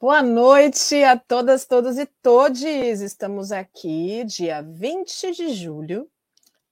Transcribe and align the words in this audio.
Boa 0.00 0.22
noite 0.22 1.02
a 1.02 1.18
todas, 1.18 1.64
todos 1.64 1.98
e 1.98 2.06
todes. 2.06 3.00
Estamos 3.00 3.50
aqui, 3.50 4.22
dia 4.22 4.62
20 4.62 5.32
de 5.32 5.52
julho, 5.52 6.08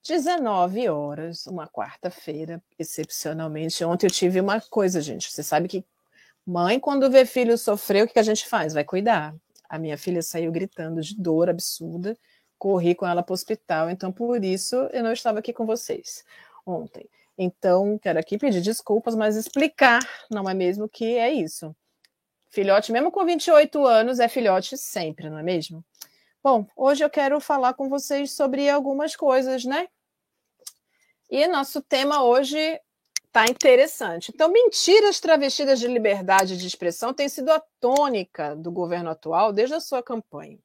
19 0.01 0.87
horas, 0.87 1.45
uma 1.45 1.67
quarta-feira, 1.67 2.63
excepcionalmente. 2.79 3.83
Ontem 3.83 4.07
eu 4.07 4.11
tive 4.11 4.39
uma 4.39 4.61
coisa, 4.61 5.01
gente. 5.01 5.29
Você 5.29 5.43
sabe 5.43 5.67
que 5.67 5.83
mãe, 6.45 6.79
quando 6.79 7.11
vê 7.11 7.25
filho 7.25 7.57
sofrer, 7.57 8.05
o 8.05 8.07
que 8.07 8.17
a 8.17 8.23
gente 8.23 8.47
faz? 8.47 8.73
Vai 8.73 8.85
cuidar. 8.85 9.35
A 9.67 9.77
minha 9.77 9.97
filha 9.97 10.21
saiu 10.21 10.49
gritando 10.49 11.01
de 11.01 11.13
dor 11.13 11.49
absurda, 11.49 12.17
corri 12.57 12.95
com 12.95 13.05
ela 13.05 13.21
para 13.21 13.33
o 13.33 13.35
hospital, 13.35 13.89
então 13.89 14.09
por 14.09 14.41
isso 14.41 14.77
eu 14.93 15.03
não 15.03 15.11
estava 15.11 15.39
aqui 15.39 15.51
com 15.51 15.65
vocês 15.65 16.23
ontem. 16.65 17.09
Então, 17.37 17.99
quero 17.99 18.19
aqui 18.19 18.37
pedir 18.37 18.61
desculpas, 18.61 19.15
mas 19.15 19.35
explicar, 19.35 19.99
não 20.31 20.49
é 20.49 20.53
mesmo 20.53 20.87
que 20.87 21.17
é 21.17 21.29
isso 21.29 21.75
Filhote, 22.49 22.91
mesmo 22.91 23.11
com 23.11 23.25
28 23.25 23.85
anos, 23.85 24.19
é 24.19 24.27
filhote 24.27 24.77
sempre, 24.77 25.29
não 25.29 25.37
é 25.37 25.43
mesmo? 25.43 25.83
Bom, 26.43 26.65
hoje 26.75 27.03
eu 27.03 27.09
quero 27.09 27.39
falar 27.39 27.73
com 27.73 27.89
vocês 27.89 28.31
sobre 28.31 28.69
algumas 28.69 29.15
coisas, 29.15 29.65
né? 29.65 29.87
E 31.29 31.45
nosso 31.47 31.81
tema 31.81 32.23
hoje 32.23 32.57
está 33.25 33.45
interessante. 33.45 34.31
Então, 34.33 34.51
mentiras 34.51 35.19
travestidas 35.19 35.79
de 35.79 35.87
liberdade 35.87 36.57
de 36.57 36.65
expressão 36.65 37.13
tem 37.13 37.27
sido 37.27 37.51
a 37.51 37.61
tônica 37.79 38.55
do 38.55 38.71
governo 38.71 39.09
atual 39.09 39.51
desde 39.51 39.75
a 39.75 39.81
sua 39.81 40.01
campanha. 40.01 40.57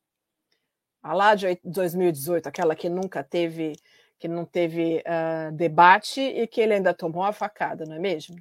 A 1.02 1.12
lá 1.12 1.34
de 1.34 1.58
2018, 1.64 2.46
aquela 2.46 2.76
que 2.76 2.88
nunca 2.88 3.24
teve, 3.24 3.74
que 4.18 4.28
não 4.28 4.44
teve 4.44 4.98
uh, 4.98 5.52
debate 5.52 6.20
e 6.20 6.46
que 6.46 6.60
ele 6.60 6.74
ainda 6.74 6.94
tomou 6.94 7.24
a 7.24 7.32
facada, 7.32 7.84
não 7.84 7.96
é 7.96 7.98
mesmo? 7.98 8.36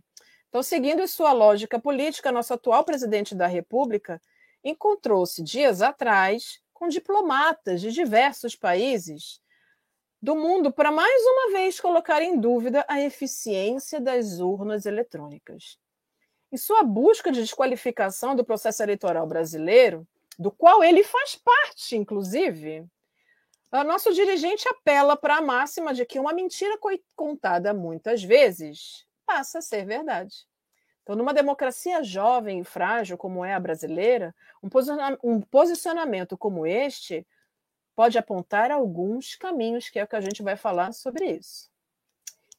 Então, 0.52 0.62
seguindo 0.62 1.08
sua 1.08 1.32
lógica 1.32 1.80
política, 1.80 2.30
nosso 2.30 2.54
atual 2.54 2.84
presidente 2.84 3.34
da 3.34 3.48
República 3.48 4.22
encontrou-se 4.62 5.42
dias 5.42 5.82
atrás 5.82 6.60
com 6.74 6.90
diplomatas 6.90 7.80
de 7.80 7.90
diversos 7.90 8.54
países 8.54 9.40
do 10.22 10.36
mundo 10.36 10.70
para 10.70 10.92
mais 10.92 11.24
uma 11.24 11.58
vez 11.58 11.80
colocar 11.80 12.22
em 12.22 12.38
dúvida 12.38 12.84
a 12.90 13.00
eficiência 13.00 14.02
das 14.02 14.42
urnas 14.42 14.86
eletrônicas. 14.86 15.80
Em 16.52 16.58
sua 16.58 16.84
busca 16.84 17.32
de 17.32 17.40
desqualificação 17.40 18.36
do 18.36 18.44
processo 18.44 18.84
eleitoral 18.84 19.26
brasileiro, 19.26 20.06
do 20.38 20.52
qual 20.52 20.84
ele 20.84 21.02
faz 21.02 21.34
parte, 21.34 21.96
inclusive, 21.96 22.86
nosso 23.86 24.14
dirigente 24.14 24.68
apela 24.68 25.16
para 25.16 25.38
a 25.38 25.42
máxima 25.42 25.94
de 25.94 26.06
que 26.06 26.20
uma 26.20 26.34
mentira 26.34 26.78
contada 27.16 27.74
muitas 27.74 28.22
vezes 28.22 29.10
passa 29.32 29.60
a 29.60 29.62
ser 29.62 29.86
verdade. 29.86 30.46
Então, 31.02 31.16
numa 31.16 31.34
democracia 31.34 32.04
jovem 32.04 32.60
e 32.60 32.64
frágil 32.66 33.18
como 33.18 33.46
é 33.46 33.54
a 33.54 33.60
brasileira, 33.60 34.36
um 34.62 35.40
posicionamento 35.40 36.38
como 36.38 36.68
este 36.68 37.26
pode 37.96 38.18
apontar 38.18 38.72
alguns 38.72 39.36
caminhos, 39.36 39.90
que 39.90 40.00
é 40.00 40.04
o 40.04 40.08
que 40.08 40.18
a 40.18 40.22
gente 40.22 40.44
vai 40.44 40.58
falar 40.58 40.92
sobre 40.92 41.32
isso. 41.32 41.72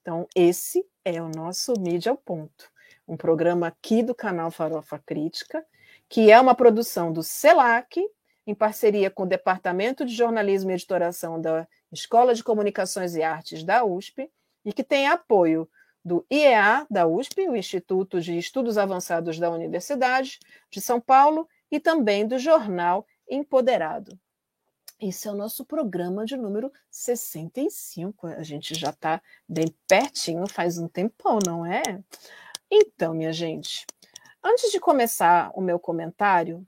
Então, 0.01 0.27
esse 0.35 0.85
é 1.05 1.21
o 1.21 1.29
nosso 1.29 1.75
Mídia 1.79 2.11
ao 2.11 2.17
Ponto, 2.17 2.71
um 3.07 3.19
programa 3.19 3.67
aqui 3.67 4.03
do 4.03 4.15
canal 4.15 4.51
Farofa 4.51 4.99
Crítica, 4.99 5.65
que 6.09 6.31
é 6.31 6.41
uma 6.41 6.55
produção 6.55 7.13
do 7.13 7.23
CELAC, 7.23 8.03
em 8.47 8.55
parceria 8.55 9.11
com 9.11 9.25
o 9.25 9.29
Departamento 9.29 10.07
de 10.07 10.15
Jornalismo 10.15 10.71
e 10.71 10.75
Editoração 10.75 11.39
da 11.39 11.69
Escola 11.93 12.35
de 12.35 12.43
Comunicações 12.43 13.15
e 13.15 13.23
Artes 13.23 13.63
da 13.63 13.85
USP, 13.85 14.31
e 14.65 14.73
que 14.73 14.83
tem 14.83 15.07
apoio 15.07 15.69
do 16.05 16.27
IEA 16.31 16.87
da 16.91 17.07
USP, 17.07 17.49
o 17.49 17.57
Instituto 17.57 18.21
de 18.21 18.37
Estudos 18.37 18.77
Avançados 18.77 19.39
da 19.39 19.51
Universidade 19.51 20.39
de 20.71 20.81
São 20.81 21.01
Paulo, 21.01 21.49
e 21.71 21.81
também 21.81 22.27
do 22.27 22.39
jornal 22.39 23.07
Empoderado. 23.29 24.19
Esse 25.01 25.27
é 25.27 25.33
o 25.33 25.35
nosso 25.35 25.65
programa 25.65 26.25
de 26.25 26.37
número 26.37 26.71
65. 26.91 28.27
A 28.27 28.43
gente 28.43 28.75
já 28.75 28.91
está 28.91 29.23
bem 29.49 29.75
pertinho, 29.89 30.47
faz 30.47 30.79
um 30.79 30.87
tempão, 30.87 31.39
não 31.45 31.67
é? 31.67 31.83
Então, 32.71 33.15
minha 33.15 33.33
gente, 33.33 33.85
antes 34.45 34.71
de 34.71 34.79
começar 34.79 35.51
o 35.55 35.61
meu 35.61 35.79
comentário, 35.79 36.65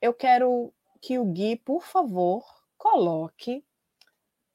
eu 0.00 0.12
quero 0.12 0.72
que 1.00 1.18
o 1.18 1.24
Gui, 1.24 1.56
por 1.56 1.84
favor, 1.84 2.44
coloque 2.76 3.64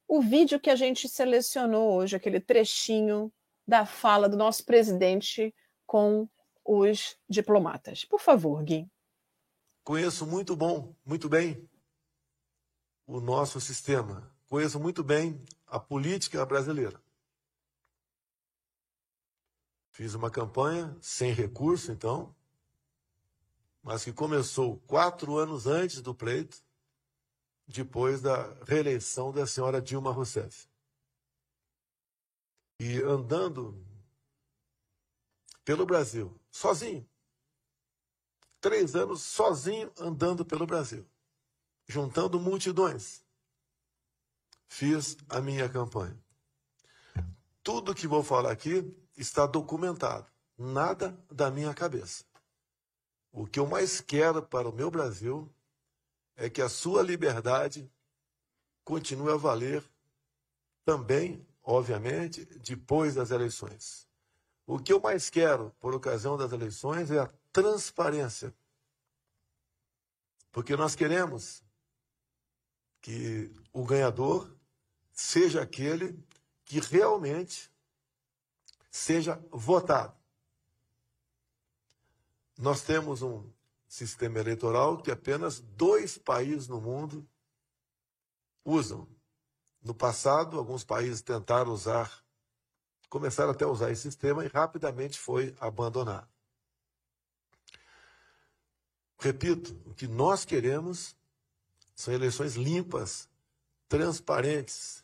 o 0.07 0.19
vídeo 0.19 0.59
que 0.59 0.69
a 0.69 0.75
gente 0.75 1.07
selecionou 1.07 1.93
hoje, 1.93 2.15
aquele 2.15 2.39
trechinho 2.39 3.31
da 3.67 3.85
fala 3.85 4.27
do 4.27 4.37
nosso 4.37 4.65
presidente 4.65 5.53
com 5.85 6.27
os 6.63 7.17
diplomatas. 7.29 8.05
Por 8.05 8.19
favor, 8.19 8.63
Gui. 8.63 8.89
Conheço 9.83 10.25
muito 10.25 10.55
bom, 10.55 10.95
muito 11.05 11.27
bem 11.27 11.69
o 13.05 13.19
nosso 13.19 13.59
sistema. 13.59 14.31
Conheço 14.47 14.79
muito 14.79 15.03
bem 15.03 15.41
a 15.67 15.79
política 15.79 16.45
brasileira. 16.45 17.01
Fiz 19.91 20.13
uma 20.13 20.31
campanha 20.31 20.95
sem 21.01 21.33
recurso, 21.33 21.91
então, 21.91 22.35
mas 23.81 24.03
que 24.03 24.13
começou 24.13 24.79
quatro 24.87 25.37
anos 25.37 25.67
antes 25.67 26.01
do 26.01 26.15
pleito, 26.15 26.63
depois 27.67 28.21
da 28.21 28.51
reeleição 28.65 29.31
da 29.31 29.45
senhora 29.45 29.81
Dilma 29.81 30.11
Rousseff 30.11 30.67
e 32.83 33.01
andando 33.01 33.81
pelo 35.63 35.85
Brasil, 35.85 36.37
sozinho. 36.51 37.09
Três 38.59 38.93
anos 38.93 39.21
sozinho 39.21 39.89
andando 39.97 40.43
pelo 40.43 40.65
Brasil, 40.65 41.07
juntando 41.87 42.41
multidões. 42.41 43.23
Fiz 44.67 45.15
a 45.29 45.39
minha 45.39 45.69
campanha. 45.69 46.21
Tudo 47.63 47.95
que 47.95 48.05
vou 48.05 48.21
falar 48.21 48.51
aqui 48.51 48.93
está 49.15 49.45
documentado, 49.45 50.29
nada 50.57 51.17
da 51.31 51.49
minha 51.49 51.73
cabeça. 51.73 52.25
O 53.31 53.47
que 53.47 53.61
eu 53.61 53.65
mais 53.65 54.01
quero 54.01 54.43
para 54.43 54.67
o 54.67 54.75
meu 54.75 54.91
Brasil 54.91 55.49
é 56.35 56.49
que 56.49 56.61
a 56.61 56.67
sua 56.67 57.01
liberdade 57.01 57.89
continue 58.83 59.31
a 59.31 59.37
valer 59.37 59.81
também 60.83 61.47
obviamente, 61.63 62.45
depois 62.59 63.15
das 63.15 63.31
eleições. 63.31 64.07
O 64.65 64.79
que 64.79 64.93
eu 64.93 64.99
mais 64.99 65.29
quero, 65.29 65.73
por 65.79 65.93
ocasião 65.95 66.37
das 66.37 66.51
eleições, 66.51 67.09
é 67.11 67.19
a 67.19 67.29
transparência. 67.51 68.53
Porque 70.51 70.75
nós 70.75 70.95
queremos 70.95 71.63
que 73.01 73.51
o 73.73 73.83
ganhador 73.83 74.49
seja 75.11 75.61
aquele 75.61 76.17
que 76.63 76.79
realmente 76.79 77.71
seja 78.89 79.43
votado. 79.51 80.15
Nós 82.57 82.81
temos 82.81 83.21
um 83.21 83.51
sistema 83.87 84.39
eleitoral 84.39 85.01
que 85.01 85.11
apenas 85.11 85.59
dois 85.59 86.17
países 86.17 86.67
no 86.67 86.79
mundo 86.79 87.27
usam. 88.63 89.07
No 89.83 89.93
passado, 89.93 90.57
alguns 90.57 90.83
países 90.83 91.21
tentaram 91.21 91.71
usar, 91.71 92.23
começaram 93.09 93.51
até 93.51 93.65
a 93.65 93.67
usar 93.67 93.91
esse 93.91 94.03
sistema 94.03 94.45
e 94.45 94.47
rapidamente 94.47 95.19
foi 95.19 95.53
abandonado. 95.59 96.27
Repito, 99.19 99.79
o 99.85 99.93
que 99.93 100.07
nós 100.07 100.45
queremos 100.45 101.15
são 101.95 102.13
eleições 102.13 102.55
limpas, 102.55 103.29
transparentes, 103.87 105.03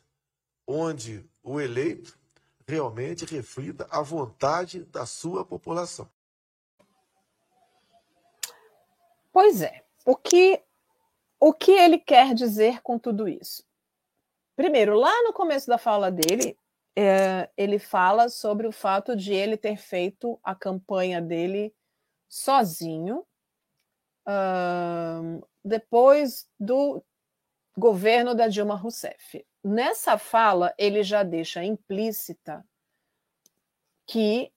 onde 0.66 1.28
o 1.42 1.60
eleito 1.60 2.18
realmente 2.66 3.24
reflita 3.24 3.86
a 3.90 4.00
vontade 4.00 4.84
da 4.84 5.04
sua 5.04 5.44
população. 5.44 6.08
Pois 9.32 9.60
é. 9.62 9.84
O 10.04 10.16
que, 10.16 10.62
o 11.38 11.52
que 11.52 11.72
ele 11.72 11.98
quer 11.98 12.34
dizer 12.34 12.80
com 12.82 12.98
tudo 12.98 13.28
isso? 13.28 13.69
Primeiro, 14.60 14.94
lá 14.94 15.22
no 15.22 15.32
começo 15.32 15.66
da 15.66 15.78
fala 15.78 16.10
dele, 16.10 16.54
é, 16.94 17.48
ele 17.56 17.78
fala 17.78 18.28
sobre 18.28 18.66
o 18.66 18.72
fato 18.72 19.16
de 19.16 19.32
ele 19.32 19.56
ter 19.56 19.78
feito 19.78 20.38
a 20.44 20.54
campanha 20.54 21.18
dele 21.18 21.74
sozinho, 22.28 23.24
uh, 24.28 25.48
depois 25.64 26.46
do 26.60 27.02
governo 27.74 28.34
da 28.34 28.48
Dilma 28.48 28.74
Rousseff. 28.74 29.42
Nessa 29.64 30.18
fala, 30.18 30.74
ele 30.76 31.02
já 31.02 31.22
deixa 31.22 31.64
implícita 31.64 32.62
que, 34.06 34.52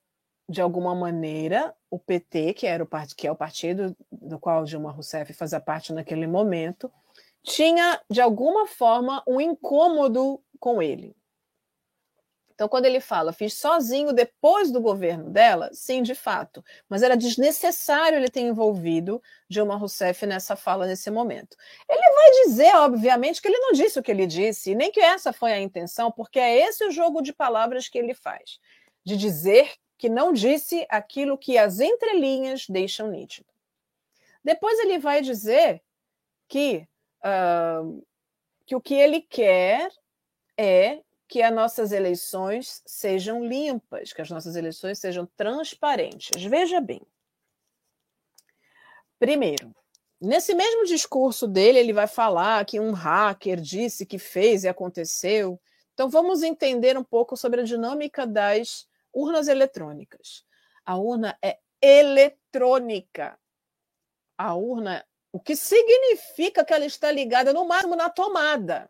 de 0.50 0.61
alguma 0.61 0.94
maneira, 0.94 1.73
o 1.89 1.97
PT, 1.97 2.55
que, 2.55 2.67
era 2.67 2.83
o, 2.83 2.88
que 3.15 3.25
é 3.25 3.31
o 3.31 3.38
partido 3.38 3.95
do 4.11 4.38
qual 4.38 4.65
Dilma 4.65 4.91
Rousseff 4.91 5.31
fazia 5.31 5.61
parte 5.61 5.94
naquele 5.94 6.27
momento, 6.27 6.91
tinha, 7.44 8.01
de 8.10 8.22
alguma 8.22 8.66
forma, 8.66 9.24
um 9.28 9.40
incômodo 9.40 10.42
com 10.60 10.81
ele. 10.81 11.16
Então, 12.54 12.69
quando 12.69 12.86
ele 12.86 13.00
fala, 13.00 13.34
fiz 13.34 13.56
sozinho 13.56 14.13
depois 14.13 14.72
do 14.72 14.80
governo 14.80 15.30
dela, 15.30 15.69
sim, 15.74 16.04
de 16.04 16.13
fato, 16.13 16.63
mas 16.88 17.01
era 17.01 17.18
desnecessário 17.18 18.18
ele 18.18 18.30
ter 18.30 18.42
envolvido 18.42 19.22
Dilma 19.50 19.75
Rousseff 19.75 20.25
nessa 20.25 20.56
fala 20.56 20.86
nesse 20.86 21.10
momento. 21.10 21.57
Ele 21.90 22.00
vai 22.00 22.31
dizer, 22.45 22.75
obviamente, 22.75 23.42
que 23.42 23.48
ele 23.48 23.57
não 23.57 23.72
disse 23.72 24.00
o 24.00 24.04
que 24.04 24.12
ele 24.12 24.28
disse, 24.28 24.75
nem 24.75 24.92
que 24.92 25.00
essa 25.00 25.34
foi 25.34 25.51
a 25.51 25.60
intenção, 25.60 26.12
porque 26.12 26.39
é 26.39 26.60
esse 26.60 26.86
o 26.86 26.92
jogo 26.92 27.22
de 27.22 27.34
palavras 27.34 27.89
que 27.89 27.98
ele 27.98 28.13
faz, 28.13 28.60
de 29.04 29.18
dizer 29.18 29.74
que 29.98 30.07
não 30.07 30.31
disse 30.31 30.86
aquilo 30.89 31.38
que 31.38 31.57
as 31.57 31.80
entrelinhas 31.80 32.68
deixam 32.69 33.10
nítido. 33.10 33.48
Depois 34.44 34.78
ele 34.80 35.00
vai 35.00 35.22
dizer 35.22 35.81
que, 36.48 36.88
que 38.66 38.75
o 38.75 38.81
que 38.81 38.94
ele 38.94 39.22
quer 39.22 39.90
é 40.58 41.02
que 41.28 41.42
as 41.42 41.54
nossas 41.54 41.92
eleições 41.92 42.81
sejam 42.86 43.44
limpas, 43.44 44.14
que 44.14 44.22
as 44.22 44.30
nossas 44.30 44.56
eleições 44.56 45.00
sejam 45.00 45.25
transparentes. 45.36 46.44
Veja 46.44 46.80
bem. 46.80 47.02
Primeiro, 49.18 49.74
nesse 50.22 50.54
mesmo 50.54 50.86
discurso 50.86 51.48
dele, 51.48 51.80
ele 51.80 51.94
vai 51.94 52.08
falar 52.08 52.64
que 52.66 52.80
um 52.80 52.92
hacker 52.92 53.60
disse 53.60 54.06
que 54.06 54.20
fez 54.20 54.64
e 54.64 54.68
aconteceu. 54.68 55.60
Então, 55.94 56.10
vamos 56.10 56.44
entender 56.44 56.98
um 56.98 57.04
pouco 57.04 57.38
sobre 57.38 57.62
a 57.62 57.64
dinâmica 57.64 58.28
das 58.28 58.88
urnas 59.14 59.48
eletrônicas. 59.48 60.44
A 60.86 60.98
urna 60.98 61.38
é 61.42 61.58
eletrônica. 61.81 63.40
A 64.38 64.56
urna, 64.56 65.06
o 65.33 65.39
que 65.39 65.56
significa 65.56 66.63
que 66.63 66.71
ela 66.71 66.85
está 66.85 67.12
ligada 67.12 67.51
no 67.51 67.65
máximo 67.65 67.95
na 67.95 68.07
tomada. 68.07 68.88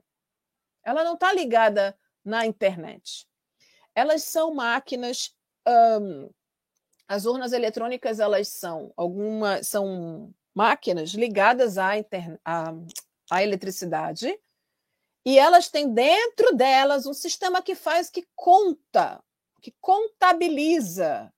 Ela 0.84 1.02
não 1.02 1.14
está 1.14 1.32
ligada 1.32 1.98
na 2.24 2.46
internet. 2.46 3.26
Elas 3.96 4.24
são 4.24 4.54
máquinas. 4.54 5.34
As 7.08 7.26
urnas 7.26 7.54
eletrônicas 7.54 8.20
elas 8.20 8.50
são 8.50 8.94
algumas 8.98 9.68
são 9.68 10.34
máquinas 10.54 11.12
ligadas 11.12 11.78
à, 11.78 11.92
à, 12.44 12.74
à 13.32 13.44
eletricidade 13.44 14.38
e 15.26 15.40
elas 15.40 15.70
têm 15.70 15.94
dentro 15.94 16.54
delas 16.56 17.06
um 17.06 17.14
sistema 17.14 17.62
que 17.62 17.76
faz 17.76 18.10
que 18.10 18.28
conta, 18.36 19.24
que 19.62 19.74
contabiliza 19.80 21.33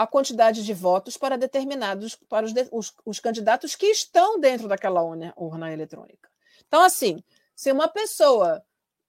a 0.00 0.06
quantidade 0.06 0.64
de 0.64 0.72
votos 0.72 1.18
para 1.18 1.36
determinados 1.36 2.14
para 2.14 2.46
os, 2.46 2.54
os, 2.72 2.94
os 3.04 3.20
candidatos 3.20 3.76
que 3.76 3.84
estão 3.84 4.40
dentro 4.40 4.66
daquela 4.66 5.02
urna, 5.02 5.34
urna 5.36 5.70
eletrônica. 5.70 6.26
Então, 6.66 6.80
assim, 6.80 7.22
se 7.54 7.70
uma 7.70 7.86
pessoa 7.86 8.64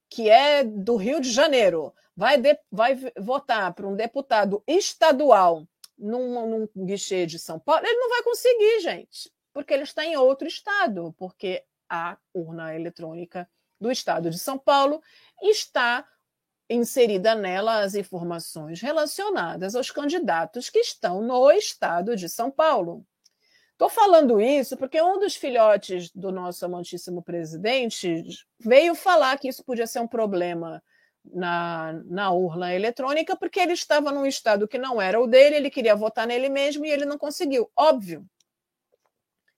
que 0.09 0.29
é 0.29 0.65
do 0.65 0.97
Rio 0.97 1.21
de 1.21 1.31
Janeiro, 1.31 1.93
vai, 2.13 2.37
de, 2.37 2.59
vai 2.69 2.99
votar 3.17 3.73
para 3.73 3.87
um 3.87 3.95
deputado 3.95 4.61
estadual 4.67 5.65
num, 5.97 6.67
num 6.75 6.85
guichê 6.85 7.25
de 7.25 7.39
São 7.39 7.57
Paulo, 7.57 7.85
ele 7.85 7.97
não 7.97 8.09
vai 8.09 8.23
conseguir, 8.23 8.81
gente, 8.81 9.31
porque 9.53 9.73
ele 9.73 9.83
está 9.83 10.03
em 10.05 10.17
outro 10.17 10.45
estado, 10.45 11.15
porque 11.17 11.63
a 11.89 12.17
urna 12.33 12.75
eletrônica 12.75 13.49
do 13.79 13.89
estado 13.89 14.29
de 14.29 14.37
São 14.37 14.57
Paulo 14.57 15.01
está 15.41 16.05
inserida 16.73 17.35
nela 17.35 17.81
as 17.81 17.95
informações 17.95 18.81
relacionadas 18.81 19.75
aos 19.75 19.91
candidatos 19.91 20.69
que 20.69 20.79
estão 20.79 21.21
no 21.21 21.51
estado 21.51 22.15
de 22.15 22.29
São 22.29 22.49
Paulo. 22.49 23.05
Estou 23.71 23.89
falando 23.89 24.39
isso 24.39 24.77
porque 24.77 25.01
um 25.01 25.19
dos 25.19 25.35
filhotes 25.35 26.11
do 26.11 26.31
nosso 26.31 26.63
amantíssimo 26.65 27.23
presidente 27.23 28.23
veio 28.59 28.93
falar 28.93 29.37
que 29.39 29.47
isso 29.47 29.63
podia 29.63 29.87
ser 29.87 29.99
um 29.99 30.07
problema 30.07 30.81
na, 31.25 31.93
na 32.05 32.31
urna 32.31 32.73
eletrônica, 32.73 33.35
porque 33.35 33.59
ele 33.59 33.73
estava 33.73 34.11
num 34.11 34.25
estado 34.25 34.67
que 34.67 34.77
não 34.77 35.01
era 35.01 35.19
o 35.19 35.27
dele, 35.27 35.55
ele 35.55 35.69
queria 35.69 35.95
votar 35.95 36.27
nele 36.27 36.49
mesmo 36.49 36.85
e 36.85 36.91
ele 36.91 37.05
não 37.05 37.17
conseguiu. 37.17 37.71
Óbvio, 37.75 38.25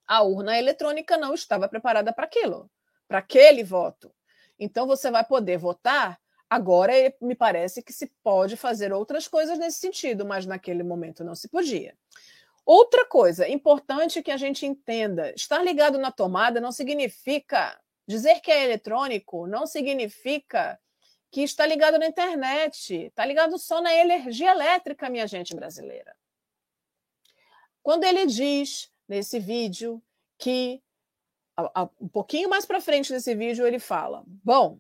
a 0.08 0.22
urna 0.24 0.58
eletrônica 0.58 1.18
não 1.18 1.34
estava 1.34 1.68
preparada 1.68 2.14
para 2.14 2.26
aquilo, 2.26 2.70
para 3.08 3.20
aquele 3.20 3.64
voto. 3.64 4.14
Então 4.60 4.86
você 4.88 5.10
vai 5.10 5.26
poder 5.26 5.58
votar. 5.58 6.20
Agora 6.54 6.94
me 7.20 7.34
parece 7.34 7.82
que 7.82 7.92
se 7.92 8.06
pode 8.24 8.56
fazer 8.56 8.94
outras 8.94 9.28
coisas 9.28 9.58
nesse 9.58 9.80
sentido, 9.80 10.24
mas 10.24 10.46
naquele 10.46 10.84
momento 10.84 11.24
não 11.24 11.34
se 11.34 11.48
podia. 11.48 11.98
Outra 12.64 13.08
coisa 13.08 13.50
importante 13.50 14.22
que 14.22 14.30
a 14.30 14.38
gente 14.38 14.64
entenda: 14.64 15.34
estar 15.34 15.64
ligado 15.64 15.98
na 15.98 16.12
tomada 16.12 16.62
não 16.62 16.72
significa 16.72 17.82
dizer 18.08 18.40
que 18.40 18.52
é 18.52 18.66
eletrônico, 18.66 19.48
não 19.48 19.66
significa 19.66 20.80
que 21.32 21.42
está 21.42 21.66
ligado 21.66 21.98
na 21.98 22.06
internet, 22.06 23.06
está 23.06 23.26
ligado 23.26 23.58
só 23.58 23.82
na 23.82 23.92
energia 23.92 24.52
elétrica, 24.52 25.10
minha 25.10 25.26
gente 25.26 25.56
brasileira. 25.56 26.16
Quando 27.82 28.04
ele 28.04 28.28
diz 28.28 28.92
nesse 29.08 29.40
vídeo 29.40 30.00
que 30.38 30.84
um 32.00 32.08
pouquinho 32.08 32.48
mais 32.48 32.64
para 32.64 32.80
frente 32.80 33.12
nesse 33.12 33.34
vídeo 33.34 33.66
ele 33.66 33.80
fala: 33.80 34.24
bom, 34.28 34.78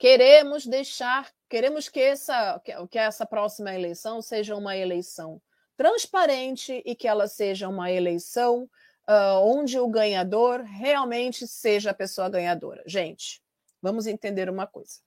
queremos 0.00 0.66
deixar, 0.66 1.30
queremos 1.46 1.90
que 1.90 2.00
essa 2.00 2.58
que 2.90 2.98
essa 2.98 3.26
próxima 3.26 3.74
eleição 3.74 4.22
seja 4.22 4.56
uma 4.56 4.74
eleição 4.74 5.40
transparente 5.76 6.82
e 6.86 6.96
que 6.96 7.06
ela 7.06 7.28
seja 7.28 7.68
uma 7.68 7.92
eleição 7.92 8.64
uh, 9.06 9.38
onde 9.42 9.78
o 9.78 9.86
ganhador 9.86 10.62
realmente 10.62 11.46
seja 11.46 11.90
a 11.90 11.94
pessoa 11.94 12.30
ganhadora. 12.30 12.82
Gente, 12.86 13.42
vamos 13.82 14.06
entender 14.06 14.48
uma 14.48 14.66
coisa. 14.66 15.00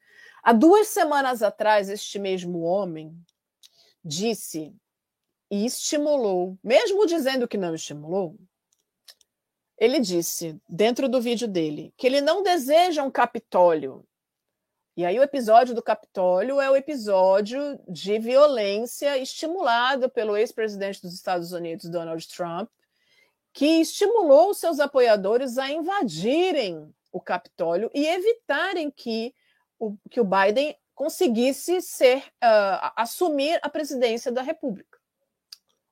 Há 0.44 0.54
duas 0.54 0.88
semanas 0.90 1.42
atrás, 1.42 1.90
este 1.90 2.20
mesmo 2.20 2.62
homem 2.62 3.18
disse 4.06 4.76
e 5.50 5.66
estimulou, 5.66 6.58
mesmo 6.64 7.06
dizendo 7.08 7.48
que 7.48 7.58
não 7.58 7.74
estimulou, 7.74 8.38
ele 9.78 10.00
disse, 10.00 10.60
dentro 10.70 11.10
do 11.10 11.20
vídeo 11.20 11.48
dele, 11.48 11.94
que 11.98 12.06
ele 12.06 12.22
não 12.22 12.44
deseja 12.44 13.02
um 13.04 13.12
Capitólio 13.12 14.06
e 14.96 15.06
aí 15.06 15.18
o 15.18 15.24
episódio 15.24 15.74
do 15.74 15.82
Capitólio 15.82 16.62
é 16.62 16.70
o 16.70 16.76
episódio 16.76 17.80
de 17.88 18.20
violência 18.20 19.18
estimulado 19.18 20.08
pelo 20.08 20.38
ex-presidente 20.38 21.02
dos 21.02 21.16
Estados 21.16 21.52
Unidos, 21.52 21.90
Donald 21.90 22.28
Trump, 22.28 22.70
que 23.52 23.82
estimulou 23.82 24.54
seus 24.54 24.80
apoiadores 24.80 25.58
a 25.58 25.72
invadirem 25.72 26.94
o 27.12 27.20
Capitólio 27.20 27.90
e 27.94 28.06
evitarem 28.06 28.92
que 28.92 29.34
o, 29.80 29.98
que 30.12 30.20
o 30.22 30.26
Biden 30.26 30.76
conseguisse 30.94 31.82
ser 31.82 32.20
uh, 32.44 32.94
assumir 32.96 33.60
a 33.64 33.70
presidência 33.70 34.32
da 34.32 34.44
República. 34.44 35.00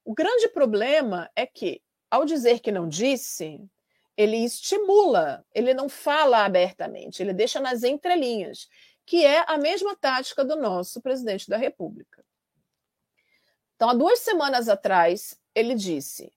O 0.05 0.13
grande 0.13 0.47
problema 0.49 1.29
é 1.35 1.45
que, 1.45 1.81
ao 2.09 2.23
dizer 2.23 2.59
que 2.59 2.71
não 2.71 2.87
disse, 2.87 3.59
ele 4.15 4.37
estimula, 4.37 5.45
ele 5.53 5.73
não 5.73 5.89
fala 5.89 6.45
abertamente, 6.45 7.21
ele 7.21 7.33
deixa 7.33 7.59
nas 7.59 7.83
entrelinhas 7.83 8.67
que 9.05 9.25
é 9.25 9.43
a 9.47 9.57
mesma 9.57 9.95
tática 9.95 10.43
do 10.43 10.55
nosso 10.55 11.01
presidente 11.01 11.49
da 11.49 11.57
República. 11.57 12.23
Então, 13.75 13.89
há 13.89 13.93
duas 13.93 14.19
semanas 14.19 14.69
atrás, 14.69 15.39
ele 15.55 15.73
disse: 15.73 16.31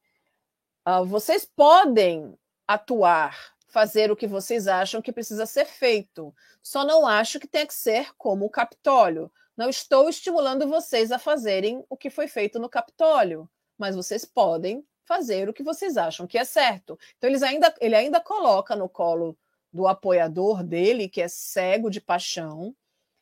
ah, 0.85 1.03
vocês 1.03 1.45
podem 1.45 2.39
atuar, 2.67 3.55
fazer 3.69 4.11
o 4.11 4.17
que 4.17 4.27
vocês 4.27 4.67
acham 4.67 5.03
que 5.03 5.13
precisa 5.13 5.47
ser 5.47 5.67
feito, 5.67 6.35
só 6.63 6.85
não 6.85 7.07
acho 7.07 7.41
que 7.41 7.49
tenha 7.49 7.67
que 7.67 7.75
ser 7.75 8.15
como 8.17 8.45
o 8.45 8.51
Capitólio. 8.51 9.31
Não 9.57 9.69
estou 9.69 10.09
estimulando 10.09 10.67
vocês 10.67 11.13
a 11.13 11.19
fazerem 11.19 11.85
o 11.89 11.97
que 11.97 12.11
foi 12.11 12.27
feito 12.27 12.59
no 12.59 12.69
Capitólio, 12.69 13.49
mas 13.77 13.95
vocês 13.95 14.25
podem 14.25 14.87
fazer 15.05 15.49
o 15.49 15.53
que 15.53 15.63
vocês 15.63 15.97
acham 15.97 16.27
que 16.27 16.39
é 16.39 16.45
certo. 16.45 16.99
Então, 17.17 17.29
eles 17.29 17.43
ainda, 17.43 17.75
ele 17.81 17.95
ainda 17.95 18.21
coloca 18.21 18.75
no 18.75 18.89
colo 18.89 19.37
do 19.75 19.89
apoiador 19.89 20.63
dele, 20.63 21.09
que 21.09 21.21
é 21.21 21.27
cego 21.27 21.91
de 21.91 22.01
paixão, 22.01 22.75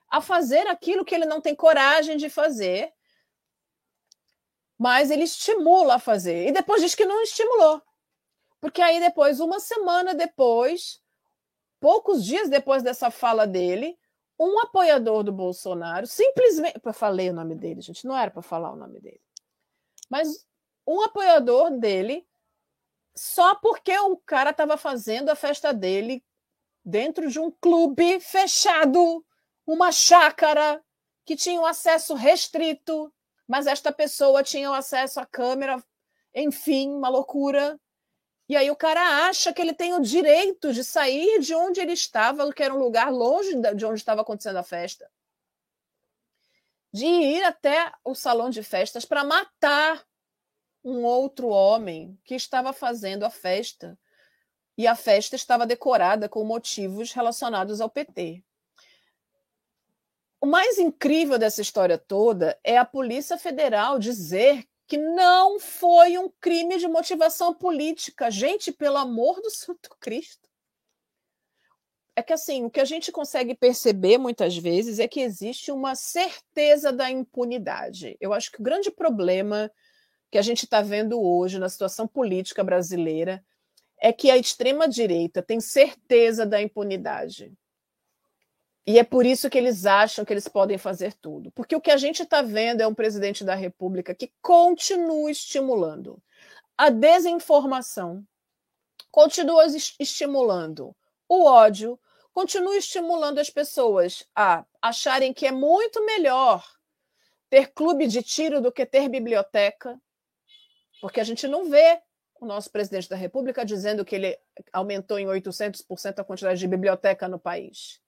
a 0.07 0.21
fazer 0.21 0.67
aquilo 0.67 1.03
que 1.03 1.15
ele 1.15 1.25
não 1.25 1.41
tem 1.41 1.55
coragem 1.55 2.19
de 2.19 2.29
fazer, 2.29 2.93
mas 4.79 5.11
ele 5.11 5.25
estimula 5.25 5.95
a 5.95 5.99
fazer. 5.99 6.49
E 6.49 6.53
depois 6.53 6.83
diz 6.83 6.95
que 6.95 7.07
não 7.07 7.23
estimulou. 7.23 7.81
Porque 8.61 8.83
aí 8.83 9.01
depois, 9.01 9.41
uma 9.41 9.59
semana 9.59 10.15
depois, 10.15 11.01
poucos 11.81 12.23
dias 12.23 12.51
depois 12.51 12.83
dessa 12.83 13.11
fala 13.11 13.47
dele, 13.47 13.99
um 14.39 14.61
apoiador 14.61 15.23
do 15.23 15.33
Bolsonaro, 15.33 16.07
simplesmente. 16.07 16.79
Eu 16.85 16.93
falei 16.93 17.31
o 17.31 17.35
nome 17.35 17.55
dele, 17.55 17.81
gente, 17.81 18.07
não 18.07 18.15
era 18.15 18.31
para 18.31 18.43
falar 18.43 18.73
o 18.73 18.77
nome 18.77 19.01
dele. 19.01 19.23
Mas 20.11 20.47
um 20.87 21.01
apoiador 21.01 21.71
dele, 21.79 22.27
só 23.17 23.55
porque 23.55 23.97
o 23.99 24.19
cara 24.19 24.51
estava 24.51 24.77
fazendo 24.77 25.31
a 25.31 25.35
festa 25.35 25.73
dele 25.73 26.23
dentro 26.85 27.31
de 27.31 27.39
um 27.39 27.51
clube 27.51 28.21
fechado, 28.21 29.25
uma 29.67 29.93
chácara 29.93 30.83
que 31.25 31.37
tinha 31.37 31.61
um 31.61 31.67
acesso 31.67 32.15
restrito, 32.15 33.13
mas 33.47 33.67
esta 33.67 33.93
pessoa 33.93 34.43
tinha 34.43 34.71
o 34.71 34.75
acesso 34.75 35.21
à 35.21 35.27
câmera, 35.27 35.83
enfim, 36.35 36.91
uma 36.91 37.09
loucura. 37.09 37.79
E 38.49 38.57
aí 38.57 38.71
o 38.71 38.77
cara 38.77 39.27
acha 39.29 39.53
que 39.53 39.63
ele 39.63 39.73
tem 39.75 39.95
o 39.95 40.01
direito 40.01 40.73
de 40.73 40.83
sair 40.85 41.41
de 41.41 41.55
onde 41.55 41.81
ele 41.81 41.93
estava, 41.93 42.53
que 42.53 42.63
era 42.63 42.75
um 42.75 42.79
lugar 42.79 43.11
longe 43.11 43.55
de 43.75 43.87
onde 43.87 44.01
estava 44.01 44.23
acontecendo 44.23 44.57
a 44.59 44.63
festa. 44.63 45.11
de 46.93 47.07
ir 47.07 47.43
até 47.45 47.93
o 48.05 48.15
salão 48.15 48.51
de 48.51 48.63
festas 48.63 49.05
para 49.05 49.25
matar 49.25 50.07
um 50.85 51.05
outro 51.05 51.49
homem 51.49 52.19
que 52.25 52.35
estava 52.35 52.73
fazendo 52.73 53.25
a 53.25 53.31
festa. 53.31 53.99
E 54.77 54.87
a 54.87 54.95
festa 54.95 55.37
estava 55.37 55.67
decorada 55.67 56.29
com 56.29 56.45
motivos 56.45 57.13
relacionados 57.13 57.81
ao 57.81 57.91
PT. 57.91 58.43
O 60.41 60.47
mais 60.47 60.79
incrível 60.79 61.39
dessa 61.39 61.63
história 61.63 61.97
toda 61.97 62.59
é 62.65 62.77
a 62.77 62.85
Polícia 62.85 63.39
Federal 63.39 63.99
dizer 63.99 64.67
que 64.89 64.99
não 64.99 65.61
foi 65.61 66.19
um 66.19 66.29
crime 66.29 66.79
de 66.79 66.89
motivação 66.89 67.55
política. 67.55 68.31
Gente, 68.31 68.73
pelo 68.73 68.97
amor 68.97 69.41
do 69.41 69.51
Santo 69.51 69.89
Cristo. 70.01 70.51
É 72.15 72.23
que 72.23 72.33
assim, 72.33 72.65
o 72.65 72.71
que 72.71 72.81
a 72.81 72.85
gente 72.85 73.11
consegue 73.11 73.55
perceber 73.55 74.19
muitas 74.19 74.57
vezes 74.57 74.99
é 74.99 75.09
que 75.09 75.21
existe 75.21 75.71
uma 75.71 75.95
certeza 75.95 76.93
da 76.93 77.11
impunidade. 77.11 78.17
Eu 78.21 78.35
acho 78.35 78.53
que 78.53 78.61
o 78.61 78.65
grande 78.65 78.91
problema 78.91 79.71
que 80.31 80.37
a 80.37 80.43
gente 80.43 80.65
está 80.65 80.83
vendo 80.83 81.23
hoje 81.23 81.59
na 81.59 81.69
situação 81.69 82.07
política 82.07 82.63
brasileira 82.63 83.43
é 84.05 84.13
que 84.13 84.33
a 84.33 84.37
extrema-direita 84.37 85.41
tem 85.41 85.61
certeza 85.61 86.45
da 86.45 86.61
impunidade. 86.61 87.53
E 88.85 88.99
é 88.99 89.05
por 89.05 89.25
isso 89.25 89.49
que 89.49 89.57
eles 89.57 89.87
acham 89.87 90.25
que 90.25 90.33
eles 90.33 90.49
podem 90.49 90.77
fazer 90.77 91.15
tudo. 91.15 91.53
Porque 91.53 91.77
o 91.77 91.81
que 91.81 91.91
a 91.93 91.97
gente 91.97 92.25
está 92.25 92.43
vendo 92.43 92.81
é 92.81 92.87
um 92.87 92.97
presidente 92.97 93.45
da 93.45 93.55
República 93.55 94.13
que 94.13 94.33
continua 94.43 95.31
estimulando 95.31 96.21
a 96.77 96.91
desinformação, 96.91 98.27
continua 99.09 99.67
estimulando 100.01 100.97
o 101.29 101.45
ódio, 101.45 101.97
continua 102.33 102.77
estimulando 102.77 103.39
as 103.39 103.51
pessoas 103.51 104.27
a 104.35 104.67
acharem 104.83 105.33
que 105.33 105.47
é 105.47 105.53
muito 105.53 106.05
melhor 106.05 106.69
ter 107.49 107.69
clube 107.69 108.09
de 108.09 108.21
tiro 108.21 108.61
do 108.61 108.73
que 108.73 108.85
ter 108.85 109.09
biblioteca, 109.09 109.97
porque 111.01 111.21
a 111.21 111.25
gente 111.25 111.47
não 111.47 111.71
vê 111.71 112.03
o 112.43 112.47
nosso 112.47 112.71
presidente 112.73 113.09
da 113.09 113.15
República 113.15 113.65
dizendo 113.65 114.05
que 114.05 114.17
ele 114.17 114.39
aumentou 114.73 115.17
em 115.17 115.27
800% 115.27 116.19
a 116.19 116.25
quantidade 116.25 116.59
de 116.59 116.67
biblioteca 116.67 117.29
no 117.29 117.39
país. 117.39 118.01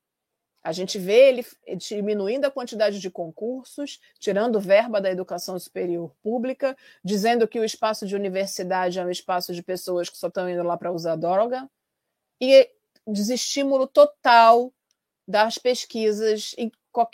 A 0.61 0.73
gente 0.73 0.99
vê 0.99 1.29
ele 1.29 1.47
diminuindo 1.77 2.45
a 2.45 2.51
quantidade 2.51 2.99
de 2.99 3.11
concursos, 3.11 4.01
tirando 4.19 4.59
verba 4.59 5.01
da 5.01 5.09
educação 5.09 5.57
superior 5.57 6.17
pública, 6.21 6.77
dizendo 7.05 7.47
que 7.47 7.61
o 7.61 7.65
espaço 7.65 8.07
de 8.09 8.17
universidade 8.17 8.99
é 8.99 9.05
um 9.05 9.11
espaço 9.11 9.55
de 9.55 9.63
pessoas 9.63 10.09
que 10.09 10.19
só 10.19 10.27
estão 10.27 10.49
indo 10.49 10.65
lá 10.65 10.77
para 10.77 10.91
usar 10.91 11.15
droga, 11.15 11.71
e 12.41 12.69
desestímulo 13.07 13.87
total 13.87 14.73
das 15.29 15.59
pesquisas, 15.59 16.57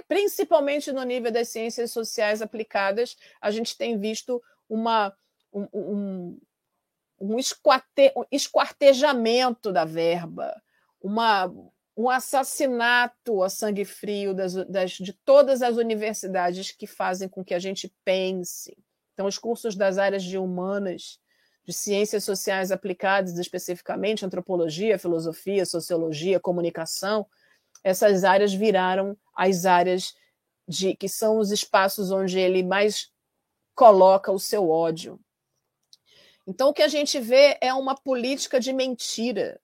principalmente 0.09 0.91
no 0.91 1.03
nível 1.03 1.31
das 1.31 1.49
ciências 1.49 1.91
sociais 1.91 2.41
aplicadas, 2.41 3.17
a 3.43 3.51
gente 3.51 3.77
tem 3.77 3.99
visto 3.99 4.43
uma, 4.69 5.15
um, 5.53 5.69
um, 5.75 6.41
um 7.21 7.39
esquarte, 7.39 8.13
esquartejamento 8.31 9.73
da 9.73 9.85
verba, 9.85 10.61
uma 11.01 11.53
um 11.97 12.09
assassinato 12.09 13.43
a 13.43 13.51
sangue 13.51 13.85
frio 13.85 14.33
das, 14.33 14.55
das, 14.55 14.93
de 14.93 15.13
todas 15.13 15.61
as 15.61 15.77
universidades 15.77 16.71
que 16.73 16.87
fazem 16.87 17.29
com 17.29 17.45
que 17.45 17.53
a 17.53 17.59
gente 17.59 17.93
pense. 18.03 18.75
Então, 19.13 19.27
os 19.27 19.37
cursos 19.37 19.77
das 19.77 19.99
áreas 19.99 20.23
de 20.23 20.39
humanas, 20.39 21.21
de 21.63 21.75
ciências 21.75 22.25
sociais 22.25 22.73
aplicadas, 22.73 23.37
especificamente 23.37 24.25
antropologia, 24.25 24.99
filosofia, 24.99 25.67
sociologia, 25.67 26.41
comunicação, 26.41 27.27
essas 27.85 28.25
áreas 28.25 28.55
viraram 28.55 29.15
as 29.35 29.67
áreas 29.67 30.15
de 30.67 30.97
que 30.97 31.09
são 31.09 31.39
os 31.39 31.51
espaços 31.51 32.11
onde 32.11 32.39
ele 32.39 32.63
mais 32.63 33.11
coloca 33.75 34.33
o 34.33 34.39
seu 34.39 34.71
ódio. 34.71 35.21
Então, 36.51 36.71
o 36.71 36.75
que 36.75 36.83
a 36.83 36.89
gente 36.89 37.21
vê 37.21 37.57
é 37.61 37.73
uma 37.73 37.95
política 37.95 38.59
de 38.59 38.73
mentira, 38.73 39.61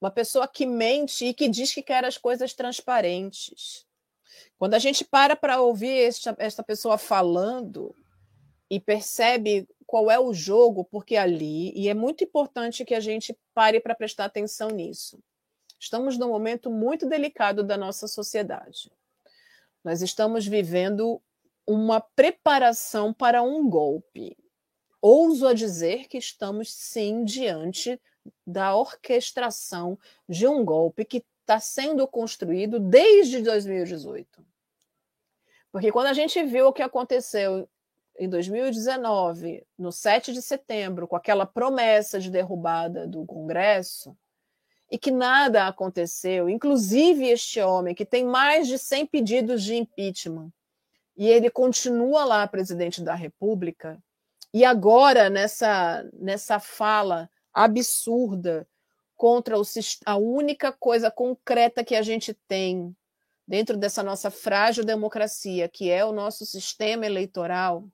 uma 0.00 0.10
pessoa 0.10 0.48
que 0.48 0.64
mente 0.64 1.26
e 1.26 1.34
que 1.34 1.50
diz 1.50 1.74
que 1.74 1.82
quer 1.82 2.02
as 2.02 2.16
coisas 2.16 2.54
transparentes. 2.54 3.86
Quando 4.56 4.72
a 4.72 4.78
gente 4.78 5.04
para 5.04 5.36
para 5.36 5.60
ouvir 5.60 5.98
esta, 5.98 6.34
esta 6.38 6.62
pessoa 6.62 6.96
falando 6.96 7.94
e 8.70 8.80
percebe 8.80 9.68
qual 9.86 10.10
é 10.10 10.18
o 10.18 10.32
jogo, 10.32 10.82
porque 10.82 11.14
ali, 11.14 11.78
e 11.78 11.90
é 11.90 11.94
muito 11.94 12.24
importante 12.24 12.82
que 12.82 12.94
a 12.94 13.00
gente 13.00 13.38
pare 13.52 13.80
para 13.80 13.94
prestar 13.94 14.24
atenção 14.24 14.70
nisso. 14.70 15.22
Estamos 15.78 16.16
num 16.16 16.28
momento 16.28 16.70
muito 16.70 17.06
delicado 17.06 17.62
da 17.62 17.76
nossa 17.76 18.08
sociedade. 18.08 18.90
Nós 19.84 20.00
estamos 20.00 20.46
vivendo 20.46 21.20
uma 21.66 22.00
preparação 22.00 23.12
para 23.12 23.42
um 23.42 23.68
golpe. 23.68 24.34
Ouso 25.06 25.46
a 25.46 25.52
dizer 25.52 26.08
que 26.08 26.16
estamos 26.16 26.72
sim 26.72 27.26
diante 27.26 28.00
da 28.46 28.74
orquestração 28.74 29.98
de 30.26 30.46
um 30.46 30.64
golpe 30.64 31.04
que 31.04 31.22
está 31.42 31.60
sendo 31.60 32.08
construído 32.08 32.80
desde 32.80 33.42
2018. 33.42 34.42
Porque 35.70 35.92
quando 35.92 36.06
a 36.06 36.14
gente 36.14 36.42
viu 36.44 36.68
o 36.68 36.72
que 36.72 36.80
aconteceu 36.80 37.68
em 38.18 38.30
2019, 38.30 39.66
no 39.76 39.92
7 39.92 40.32
de 40.32 40.40
setembro, 40.40 41.06
com 41.06 41.16
aquela 41.16 41.44
promessa 41.44 42.18
de 42.18 42.30
derrubada 42.30 43.06
do 43.06 43.26
Congresso, 43.26 44.16
e 44.90 44.96
que 44.96 45.10
nada 45.10 45.66
aconteceu, 45.66 46.48
inclusive 46.48 47.28
este 47.28 47.60
homem, 47.60 47.94
que 47.94 48.06
tem 48.06 48.24
mais 48.24 48.66
de 48.66 48.78
100 48.78 49.04
pedidos 49.08 49.62
de 49.62 49.74
impeachment, 49.74 50.50
e 51.14 51.28
ele 51.28 51.50
continua 51.50 52.24
lá 52.24 52.48
presidente 52.48 53.02
da 53.02 53.14
República, 53.14 54.02
e 54.54 54.64
agora, 54.64 55.28
nessa, 55.28 56.08
nessa 56.12 56.60
fala 56.60 57.28
absurda 57.52 58.68
contra 59.16 59.58
o, 59.58 59.62
a 60.06 60.16
única 60.16 60.70
coisa 60.70 61.10
concreta 61.10 61.82
que 61.82 61.96
a 61.96 62.02
gente 62.02 62.32
tem 62.46 62.96
dentro 63.44 63.76
dessa 63.76 64.00
nossa 64.00 64.30
frágil 64.30 64.84
democracia, 64.84 65.68
que 65.68 65.90
é 65.90 66.04
o 66.04 66.12
nosso 66.12 66.46
sistema 66.46 67.04
eleitoral, 67.04 67.88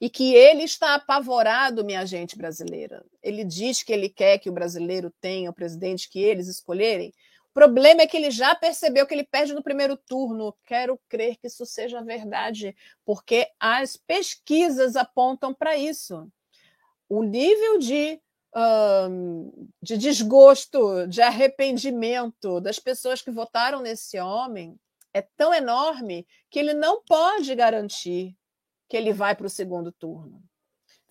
e 0.00 0.08
que 0.08 0.34
ele 0.34 0.62
está 0.62 0.94
apavorado, 0.94 1.84
minha 1.84 2.06
gente 2.06 2.34
brasileira. 2.34 3.04
Ele 3.22 3.44
diz 3.44 3.82
que 3.82 3.92
ele 3.92 4.08
quer 4.08 4.38
que 4.38 4.48
o 4.48 4.54
brasileiro 4.54 5.12
tenha 5.20 5.50
o 5.50 5.54
presidente 5.54 6.08
que 6.08 6.18
eles 6.18 6.48
escolherem. 6.48 7.12
Problema 7.54 8.02
é 8.02 8.06
que 8.06 8.16
ele 8.16 8.30
já 8.30 8.54
percebeu 8.54 9.06
que 9.06 9.14
ele 9.14 9.24
perde 9.24 9.52
no 9.52 9.62
primeiro 9.62 9.96
turno. 9.96 10.56
Quero 10.64 10.98
crer 11.08 11.36
que 11.36 11.46
isso 11.46 11.66
seja 11.66 12.02
verdade, 12.02 12.74
porque 13.04 13.48
as 13.60 13.96
pesquisas 13.96 14.96
apontam 14.96 15.52
para 15.52 15.76
isso. 15.76 16.30
O 17.08 17.22
nível 17.22 17.78
de 17.78 18.20
de 19.82 19.96
desgosto, 19.96 21.06
de 21.06 21.22
arrependimento 21.22 22.60
das 22.60 22.78
pessoas 22.78 23.22
que 23.22 23.30
votaram 23.30 23.80
nesse 23.80 24.20
homem 24.20 24.78
é 25.14 25.22
tão 25.22 25.54
enorme 25.54 26.26
que 26.50 26.58
ele 26.58 26.74
não 26.74 27.02
pode 27.02 27.54
garantir 27.54 28.36
que 28.88 28.96
ele 28.96 29.12
vai 29.12 29.34
para 29.34 29.46
o 29.46 29.50
segundo 29.50 29.90
turno. 29.90 30.42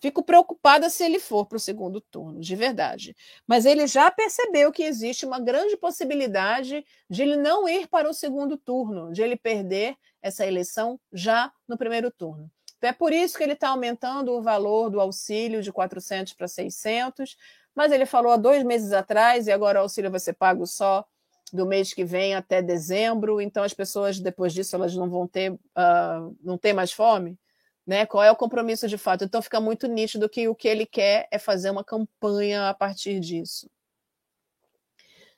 Fico 0.02 0.24
preocupada 0.24 0.90
se 0.90 1.04
ele 1.04 1.20
for 1.20 1.46
para 1.46 1.54
o 1.54 1.60
segundo 1.60 2.00
turno, 2.00 2.40
de 2.40 2.56
verdade. 2.56 3.14
Mas 3.46 3.64
ele 3.64 3.86
já 3.86 4.10
percebeu 4.10 4.72
que 4.72 4.82
existe 4.82 5.24
uma 5.24 5.38
grande 5.38 5.76
possibilidade 5.76 6.84
de 7.08 7.22
ele 7.22 7.36
não 7.36 7.68
ir 7.68 7.86
para 7.86 8.10
o 8.10 8.12
segundo 8.12 8.58
turno, 8.58 9.12
de 9.12 9.22
ele 9.22 9.36
perder 9.36 9.94
essa 10.20 10.44
eleição 10.44 10.98
já 11.12 11.52
no 11.68 11.78
primeiro 11.78 12.10
turno. 12.10 12.50
Então, 12.78 12.90
é 12.90 12.92
por 12.92 13.12
isso 13.12 13.38
que 13.38 13.44
ele 13.44 13.52
está 13.52 13.68
aumentando 13.68 14.32
o 14.32 14.42
valor 14.42 14.90
do 14.90 15.00
auxílio 15.00 15.62
de 15.62 15.70
400 15.70 16.32
para 16.32 16.48
600, 16.48 17.36
mas 17.72 17.92
ele 17.92 18.04
falou 18.04 18.32
há 18.32 18.36
dois 18.36 18.64
meses 18.64 18.90
atrás 18.90 19.46
e 19.46 19.52
agora 19.52 19.78
o 19.78 19.82
auxílio 19.82 20.10
vai 20.10 20.18
ser 20.18 20.32
pago 20.32 20.66
só 20.66 21.06
do 21.52 21.64
mês 21.64 21.94
que 21.94 22.04
vem 22.04 22.34
até 22.34 22.60
dezembro, 22.60 23.40
então 23.40 23.62
as 23.62 23.72
pessoas 23.72 24.18
depois 24.18 24.52
disso 24.52 24.74
elas 24.74 24.96
não 24.96 25.08
vão 25.08 25.28
ter, 25.28 25.52
uh, 25.52 26.36
não 26.42 26.58
ter 26.58 26.72
mais 26.72 26.90
fome, 26.90 27.38
né? 27.86 28.06
Qual 28.06 28.22
é 28.22 28.30
o 28.30 28.36
compromisso 28.36 28.88
de 28.88 28.96
fato? 28.96 29.24
Então 29.24 29.42
fica 29.42 29.60
muito 29.60 29.86
nítido 29.86 30.28
que 30.28 30.48
o 30.48 30.54
que 30.54 30.68
ele 30.68 30.86
quer 30.86 31.28
é 31.30 31.38
fazer 31.38 31.70
uma 31.70 31.84
campanha 31.84 32.68
a 32.68 32.74
partir 32.74 33.20
disso. 33.20 33.70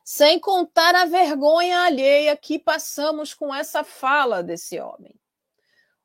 Sem 0.04 0.38
contar 0.38 0.94
a 0.94 1.06
vergonha 1.06 1.80
alheia 1.80 2.36
que 2.36 2.58
passamos 2.58 3.32
com 3.32 3.54
essa 3.54 3.82
fala 3.82 4.42
desse 4.42 4.78
homem. 4.78 5.18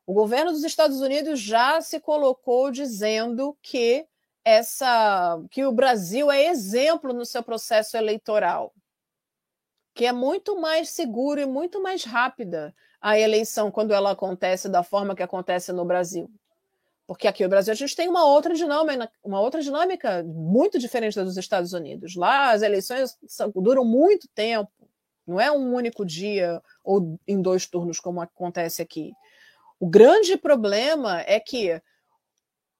O 0.05 0.13
governo 0.13 0.51
dos 0.51 0.63
Estados 0.63 1.01
Unidos 1.01 1.39
já 1.39 1.81
se 1.81 1.99
colocou 1.99 2.71
dizendo 2.71 3.57
que 3.61 4.07
essa 4.43 5.39
que 5.51 5.65
o 5.65 5.71
Brasil 5.71 6.31
é 6.31 6.45
exemplo 6.45 7.13
no 7.13 7.25
seu 7.25 7.43
processo 7.43 7.97
eleitoral, 7.97 8.73
que 9.93 10.05
é 10.05 10.13
muito 10.13 10.59
mais 10.59 10.89
seguro 10.89 11.41
e 11.41 11.45
muito 11.45 11.83
mais 11.83 12.05
rápida 12.05 12.73
a 13.01 13.17
eleição 13.17 13.71
quando 13.71 13.93
ela 13.93 14.11
acontece 14.11 14.67
da 14.67 14.83
forma 14.83 15.15
que 15.15 15.23
acontece 15.23 15.71
no 15.71 15.85
Brasil. 15.85 16.29
Porque 17.07 17.27
aqui 17.27 17.43
no 17.43 17.49
Brasil 17.49 17.71
a 17.71 17.75
gente 17.75 17.95
tem 17.95 18.07
uma 18.07 18.25
outra 18.25 18.53
dinâmica, 18.53 19.11
uma 19.23 19.41
outra 19.41 19.61
dinâmica 19.61 20.23
muito 20.23 20.77
diferente 20.77 21.15
da 21.15 21.23
dos 21.23 21.37
Estados 21.37 21.73
Unidos. 21.73 22.15
Lá 22.15 22.51
as 22.51 22.61
eleições 22.61 23.17
duram 23.55 23.83
muito 23.83 24.27
tempo, 24.35 24.71
Não 25.25 25.39
é 25.39 25.51
um 25.51 25.73
único 25.73 26.05
dia 26.05 26.61
ou 26.83 27.19
em 27.27 27.41
dois 27.41 27.65
turnos, 27.65 27.99
como 27.99 28.21
acontece 28.21 28.81
aqui. 28.81 29.11
O 29.79 29.87
grande 29.87 30.37
problema 30.37 31.21
é 31.21 31.39
que 31.39 31.81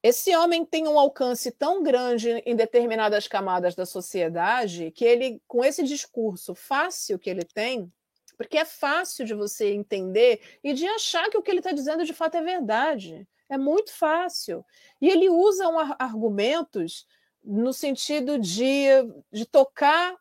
esse 0.02 0.36
homem 0.36 0.66
tem 0.66 0.88
um 0.88 0.98
alcance 0.98 1.52
tão 1.52 1.84
grande 1.84 2.30
em 2.46 2.56
determinadas 2.56 3.28
camadas 3.28 3.76
da 3.76 3.86
sociedade 3.86 4.92
que 4.92 5.04
ele, 5.04 5.42
com 5.48 5.64
esse 5.64 5.84
discurso 5.84 6.56
fácil 6.56 7.20
que 7.20 7.30
ele 7.30 7.44
tem, 7.44 7.92
porque 8.40 8.58
é 8.58 8.64
fácil 8.64 9.26
de 9.26 9.34
você 9.34 9.74
entender 9.74 10.40
e 10.64 10.74
de 10.74 10.88
achar 10.88 11.30
que 11.30 11.38
o 11.38 11.42
que 11.42 11.52
ele 11.52 11.60
está 11.60 11.74
dizendo 11.74 12.06
de 12.06 12.14
fato 12.14 12.38
é 12.38 12.42
verdade. 12.42 13.28
É 13.50 13.58
muito 13.58 13.92
fácil. 13.92 14.66
E 15.02 15.10
ele 15.10 15.30
usa 15.30 15.68
um, 15.68 15.78
argumentos 16.00 17.06
no 17.44 17.74
sentido 17.74 18.40
de, 18.40 18.86
de 19.30 19.46
tocar 19.46 20.16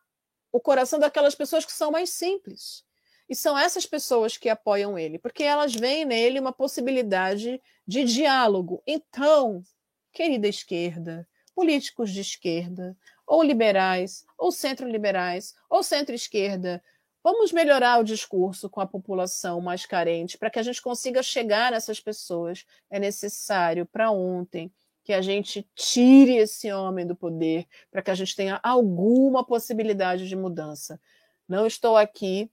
o 0.51 0.59
coração 0.59 0.99
daquelas 0.99 1.33
pessoas 1.33 1.63
que 1.63 1.71
são 1.71 1.91
mais 1.91 2.09
simples. 2.09 2.83
E 3.29 3.33
são 3.33 3.57
essas 3.57 3.85
pessoas 3.85 4.35
que 4.35 4.49
apoiam 4.49 4.99
ele, 4.99 5.17
porque 5.17 5.43
elas 5.43 5.73
veem 5.73 6.03
nele 6.03 6.41
uma 6.41 6.51
possibilidade 6.51 7.61
de 7.87 8.03
diálogo. 8.03 8.83
Então, 8.85 9.63
querida 10.11 10.47
esquerda, 10.49 11.25
políticos 11.55 12.11
de 12.11 12.19
esquerda, 12.19 12.97
ou 13.25 13.41
liberais, 13.41 14.25
ou 14.37 14.51
centro-liberais, 14.51 15.55
ou 15.69 15.81
centro-esquerda, 15.83 16.83
vamos 17.23 17.51
melhorar 17.51 17.99
o 17.99 18.03
discurso 18.03 18.69
com 18.69 18.81
a 18.81 18.87
população 18.87 19.61
mais 19.61 19.85
carente 19.85 20.37
para 20.37 20.49
que 20.49 20.59
a 20.59 20.63
gente 20.63 20.81
consiga 20.81 21.21
chegar 21.21 21.71
nessas 21.71 21.99
pessoas. 21.99 22.65
É 22.89 22.99
necessário 22.99 23.85
para 23.85 24.11
ontem 24.11 24.71
que 25.03 25.13
a 25.13 25.21
gente 25.21 25.67
tire 25.73 26.35
esse 26.35 26.71
homem 26.71 27.05
do 27.05 27.15
poder, 27.15 27.65
para 27.89 28.01
que 28.01 28.11
a 28.11 28.15
gente 28.15 28.35
tenha 28.35 28.59
alguma 28.61 29.43
possibilidade 29.43 30.27
de 30.27 30.35
mudança. 30.35 31.01
Não 31.47 31.65
estou 31.65 31.97
aqui 31.97 32.51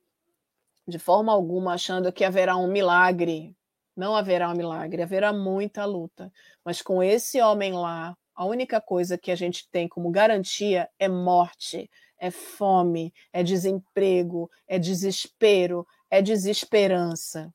de 0.89 0.99
forma 0.99 1.33
alguma 1.33 1.75
achando 1.75 2.13
que 2.13 2.25
haverá 2.25 2.57
um 2.57 2.69
milagre. 2.69 3.55
Não 3.95 4.15
haverá 4.15 4.51
um 4.51 4.55
milagre, 4.55 5.03
haverá 5.03 5.33
muita 5.33 5.85
luta. 5.85 6.33
Mas 6.65 6.81
com 6.81 7.03
esse 7.03 7.41
homem 7.41 7.73
lá, 7.73 8.17
a 8.35 8.45
única 8.45 8.81
coisa 8.81 9.19
que 9.19 9.31
a 9.31 9.35
gente 9.37 9.69
tem 9.71 9.89
como 9.89 10.11
garantia 10.11 10.89
é 10.99 11.09
morte, 11.09 11.91
é 12.19 12.31
fome, 12.31 13.13
é 13.33 13.43
desemprego, 13.43 14.51
é 14.67 14.79
desespero, 14.79 15.87
é 16.11 16.23
desesperança. 16.23 17.53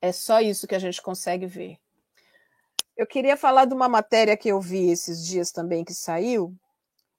É 0.00 0.12
só 0.12 0.40
isso 0.40 0.66
que 0.66 0.74
a 0.74 0.78
gente 0.78 1.00
consegue 1.00 1.46
ver. 1.46 1.78
Eu 2.96 3.06
queria 3.06 3.36
falar 3.36 3.64
de 3.64 3.74
uma 3.74 3.88
matéria 3.88 4.36
que 4.36 4.48
eu 4.48 4.60
vi 4.60 4.90
esses 4.90 5.24
dias 5.26 5.50
também 5.50 5.84
que 5.84 5.94
saiu, 5.94 6.54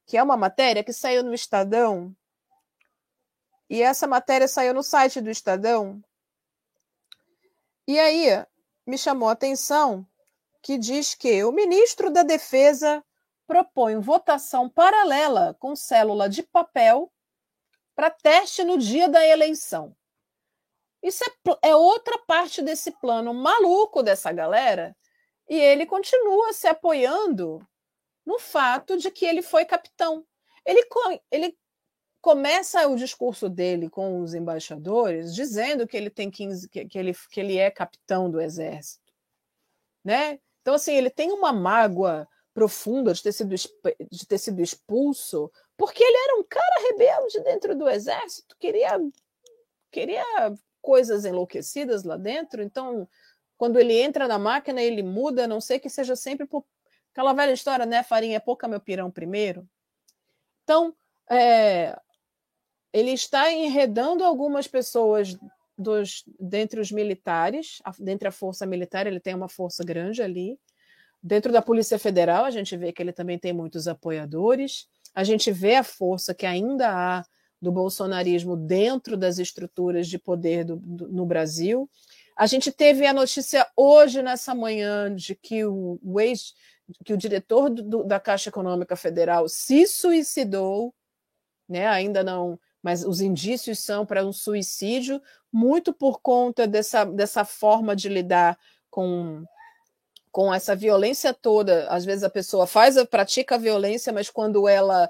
que 0.05 0.17
é 0.17 0.23
uma 0.23 0.37
matéria 0.37 0.83
que 0.83 0.93
saiu 0.93 1.23
no 1.23 1.33
Estadão 1.33 2.15
e 3.69 3.81
essa 3.81 4.07
matéria 4.07 4.47
saiu 4.47 4.73
no 4.73 4.83
site 4.83 5.19
do 5.19 5.29
Estadão. 5.29 6.03
E 7.87 7.99
aí 7.99 8.45
me 8.85 8.97
chamou 8.97 9.29
a 9.29 9.33
atenção 9.33 10.05
que 10.61 10.77
diz 10.77 11.13
que 11.13 11.43
o 11.43 11.51
ministro 11.51 12.11
da 12.11 12.23
Defesa 12.23 13.03
propõe 13.47 13.99
votação 13.99 14.69
paralela 14.69 15.55
com 15.59 15.75
célula 15.75 16.27
de 16.29 16.43
papel 16.43 17.11
para 17.95 18.09
teste 18.09 18.63
no 18.63 18.77
dia 18.77 19.07
da 19.07 19.25
eleição. 19.25 19.95
Isso 21.01 21.23
é, 21.23 21.69
é, 21.69 21.75
outra 21.75 22.17
parte 22.19 22.61
desse 22.61 22.91
plano 22.91 23.33
maluco 23.33 24.01
dessa 24.01 24.31
galera, 24.31 24.95
e 25.47 25.55
ele 25.55 25.85
continua 25.85 26.51
se 26.51 26.67
apoiando 26.67 27.65
no 28.25 28.39
fato 28.39 28.97
de 28.97 29.11
que 29.11 29.25
ele 29.25 29.43
foi 29.43 29.65
capitão. 29.65 30.25
Ele, 30.65 30.83
ele 31.29 31.55
começa 32.19 32.87
o 32.87 32.95
discurso 32.95 33.47
dele 33.47 33.87
com 33.87 34.19
os 34.19 34.33
embaixadores 34.33 35.35
dizendo 35.35 35.87
que 35.87 35.95
ele 35.95 36.09
tem 36.09 36.31
15, 36.31 36.67
que, 36.67 36.85
que, 36.85 36.97
ele, 36.97 37.13
que 37.29 37.39
ele 37.39 37.57
é 37.57 37.69
capitão 37.69 38.31
do 38.31 38.41
exército, 38.41 39.13
né? 40.03 40.39
Então 40.61 40.73
assim 40.73 40.95
ele 40.95 41.11
tem 41.11 41.31
uma 41.31 41.53
mágoa 41.53 42.27
profunda 42.55 43.13
de 43.13 43.21
ter 43.21 43.33
sido 43.33 43.53
de 43.53 44.27
ter 44.27 44.37
sido 44.37 44.61
expulso 44.61 45.51
porque 45.77 46.01
ele 46.01 46.17
era 46.17 46.39
um 46.39 46.43
cara 46.43 46.87
rebelde 46.89 47.41
dentro 47.41 47.77
do 47.77 47.87
exército, 47.87 48.55
queria 48.57 48.97
queria 49.91 50.23
coisas 50.81 51.25
enlouquecidas 51.25 52.03
lá 52.03 52.15
dentro, 52.15 52.63
então 52.63 53.07
quando 53.57 53.77
ele 53.77 53.93
entra 53.99 54.27
na 54.27 54.39
máquina 54.39 54.81
ele 54.81 55.03
muda, 55.03 55.43
a 55.43 55.47
não 55.47 55.59
sei 55.59 55.79
que 55.79 55.89
seja 55.89 56.15
sempre 56.15 56.47
por 56.47 56.65
aquela 57.11 57.33
velha 57.33 57.53
história, 57.53 57.85
né? 57.85 58.03
Farinha 58.03 58.37
é 58.37 58.39
pouca 58.39 58.67
meu 58.67 58.79
pirão 58.79 59.09
primeiro. 59.09 59.67
Então, 60.63 60.93
é, 61.29 61.97
ele 62.91 63.11
está 63.11 63.51
enredando 63.51 64.23
algumas 64.23 64.67
pessoas 64.67 65.37
dos, 65.77 66.23
dentre 66.39 66.79
os 66.79 66.91
militares, 66.91 67.79
a, 67.83 67.91
dentre 67.99 68.27
a 68.27 68.31
força 68.31 68.65
militar, 68.65 69.07
ele 69.07 69.19
tem 69.19 69.33
uma 69.33 69.47
força 69.47 69.83
grande 69.83 70.21
ali. 70.21 70.59
Dentro 71.25 71.51
da 71.51 71.59
Polícia 71.59 71.97
Federal, 71.97 72.45
a 72.45 72.51
gente 72.51 72.77
vê 72.77 72.93
que 72.93 73.01
ele 73.01 73.11
também 73.11 73.39
tem 73.39 73.51
muitos 73.51 73.87
apoiadores. 73.87 74.87
A 75.11 75.23
gente 75.23 75.51
vê 75.51 75.73
a 75.73 75.83
força 75.83 76.35
que 76.35 76.45
ainda 76.45 76.87
há 76.91 77.25
do 77.59 77.71
bolsonarismo 77.71 78.55
dentro 78.55 79.17
das 79.17 79.39
estruturas 79.39 80.07
de 80.07 80.19
poder 80.19 80.63
do, 80.63 80.75
do, 80.75 81.07
no 81.07 81.25
Brasil. 81.25 81.89
A 82.37 82.45
gente 82.45 82.71
teve 82.71 83.07
a 83.07 83.13
notícia 83.13 83.65
hoje, 83.75 84.21
nessa 84.21 84.53
manhã, 84.53 85.15
de 85.15 85.33
que 85.33 85.65
o, 85.65 85.99
o 86.03 86.21
ex, 86.21 86.53
que 87.03 87.13
o 87.13 87.17
diretor 87.17 87.71
do, 87.71 88.03
da 88.03 88.19
Caixa 88.19 88.49
Econômica 88.49 88.95
Federal 88.95 89.49
se 89.49 89.87
suicidou, 89.87 90.93
né? 91.67 91.87
ainda 91.87 92.23
não 92.23 92.59
mas 92.83 93.03
os 93.03 93.19
indícios 93.19 93.79
são 93.79 94.05
para 94.05 94.23
um 94.23 94.31
suicídio, 94.31 95.19
muito 95.51 95.91
por 95.91 96.21
conta 96.21 96.67
dessa, 96.67 97.03
dessa 97.03 97.43
forma 97.43 97.95
de 97.95 98.07
lidar 98.07 98.55
com, 98.91 99.43
com 100.35 100.53
essa 100.53 100.75
violência 100.75 101.33
toda. 101.33 101.87
Às 101.87 102.03
vezes 102.03 102.21
a 102.21 102.29
pessoa 102.29 102.67
faz, 102.67 103.01
pratica 103.05 103.55
a 103.55 103.57
violência, 103.57 104.11
mas 104.11 104.29
quando 104.29 104.67
ela 104.67 105.05
é 105.05 105.09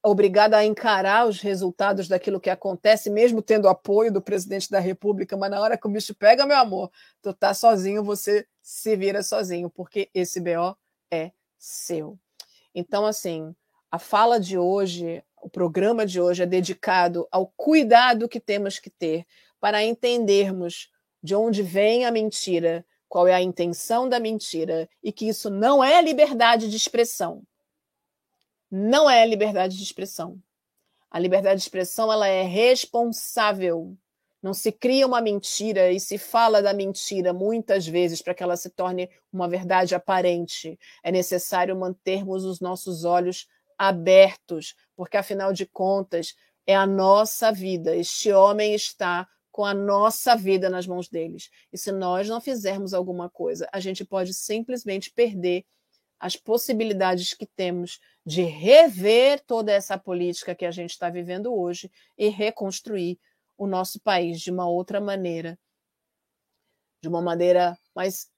obrigada 0.00 0.56
a 0.56 0.64
encarar 0.64 1.26
os 1.26 1.40
resultados 1.40 2.06
daquilo 2.06 2.38
que 2.38 2.48
acontece, 2.48 3.10
mesmo 3.10 3.42
tendo 3.42 3.66
apoio 3.66 4.12
do 4.12 4.22
presidente 4.22 4.70
da 4.70 4.78
República, 4.78 5.36
mas 5.36 5.50
na 5.50 5.60
hora 5.60 5.76
que 5.76 5.88
o 5.88 5.90
bicho 5.90 6.14
pega, 6.14 6.46
meu 6.46 6.56
amor, 6.56 6.88
tu 7.20 7.34
tá 7.34 7.52
sozinho, 7.52 8.04
você 8.04 8.46
se 8.62 8.94
vira 8.94 9.24
sozinho, 9.24 9.68
porque 9.68 10.08
esse 10.14 10.38
BO 10.38 10.76
é 11.10 11.32
seu. 11.58 12.16
Então, 12.72 13.04
assim, 13.04 13.52
a 13.90 13.98
fala 13.98 14.38
de 14.38 14.56
hoje, 14.56 15.20
o 15.42 15.50
programa 15.50 16.06
de 16.06 16.20
hoje 16.20 16.44
é 16.44 16.46
dedicado 16.46 17.26
ao 17.32 17.52
cuidado 17.56 18.28
que 18.28 18.38
temos 18.38 18.78
que 18.78 18.88
ter 18.88 19.26
para 19.58 19.82
entendermos 19.82 20.92
de 21.20 21.34
onde 21.34 21.60
vem 21.60 22.06
a 22.06 22.12
mentira, 22.12 22.86
qual 23.10 23.26
é 23.26 23.34
a 23.34 23.42
intenção 23.42 24.08
da 24.08 24.20
mentira 24.20 24.88
e 25.02 25.12
que 25.12 25.28
isso 25.28 25.50
não 25.50 25.82
é 25.82 26.00
liberdade 26.00 26.70
de 26.70 26.76
expressão. 26.76 27.42
Não 28.70 29.10
é 29.10 29.26
liberdade 29.26 29.76
de 29.76 29.82
expressão. 29.82 30.40
A 31.10 31.18
liberdade 31.18 31.56
de 31.56 31.64
expressão 31.64 32.10
ela 32.10 32.28
é 32.28 32.42
responsável. 32.42 33.96
Não 34.40 34.54
se 34.54 34.70
cria 34.70 35.08
uma 35.08 35.20
mentira 35.20 35.90
e 35.90 35.98
se 35.98 36.18
fala 36.18 36.62
da 36.62 36.72
mentira 36.72 37.32
muitas 37.32 37.84
vezes 37.84 38.22
para 38.22 38.32
que 38.32 38.44
ela 38.44 38.56
se 38.56 38.70
torne 38.70 39.10
uma 39.32 39.48
verdade 39.48 39.92
aparente. 39.92 40.78
É 41.02 41.10
necessário 41.10 41.76
mantermos 41.76 42.44
os 42.44 42.60
nossos 42.60 43.04
olhos 43.04 43.48
abertos, 43.76 44.76
porque 44.94 45.16
afinal 45.16 45.52
de 45.52 45.66
contas 45.66 46.36
é 46.64 46.76
a 46.76 46.86
nossa 46.86 47.50
vida. 47.50 47.96
Este 47.96 48.30
homem 48.30 48.72
está 48.72 49.26
com 49.60 49.66
a 49.66 49.74
nossa 49.74 50.34
vida 50.34 50.70
nas 50.70 50.86
mãos 50.86 51.06
deles. 51.06 51.50
E 51.70 51.76
se 51.76 51.92
nós 51.92 52.26
não 52.26 52.40
fizermos 52.40 52.94
alguma 52.94 53.28
coisa, 53.28 53.68
a 53.70 53.78
gente 53.78 54.06
pode 54.06 54.32
simplesmente 54.32 55.12
perder 55.12 55.66
as 56.18 56.34
possibilidades 56.34 57.34
que 57.34 57.44
temos 57.44 58.00
de 58.24 58.40
rever 58.40 59.44
toda 59.46 59.70
essa 59.70 59.98
política 59.98 60.54
que 60.54 60.64
a 60.64 60.70
gente 60.70 60.92
está 60.92 61.10
vivendo 61.10 61.54
hoje 61.54 61.92
e 62.16 62.30
reconstruir 62.30 63.20
o 63.58 63.66
nosso 63.66 64.00
país 64.00 64.40
de 64.40 64.50
uma 64.50 64.66
outra 64.66 64.98
maneira, 64.98 65.58
de 67.02 67.08
uma 67.10 67.20
maneira 67.20 67.78
mais 67.94 68.30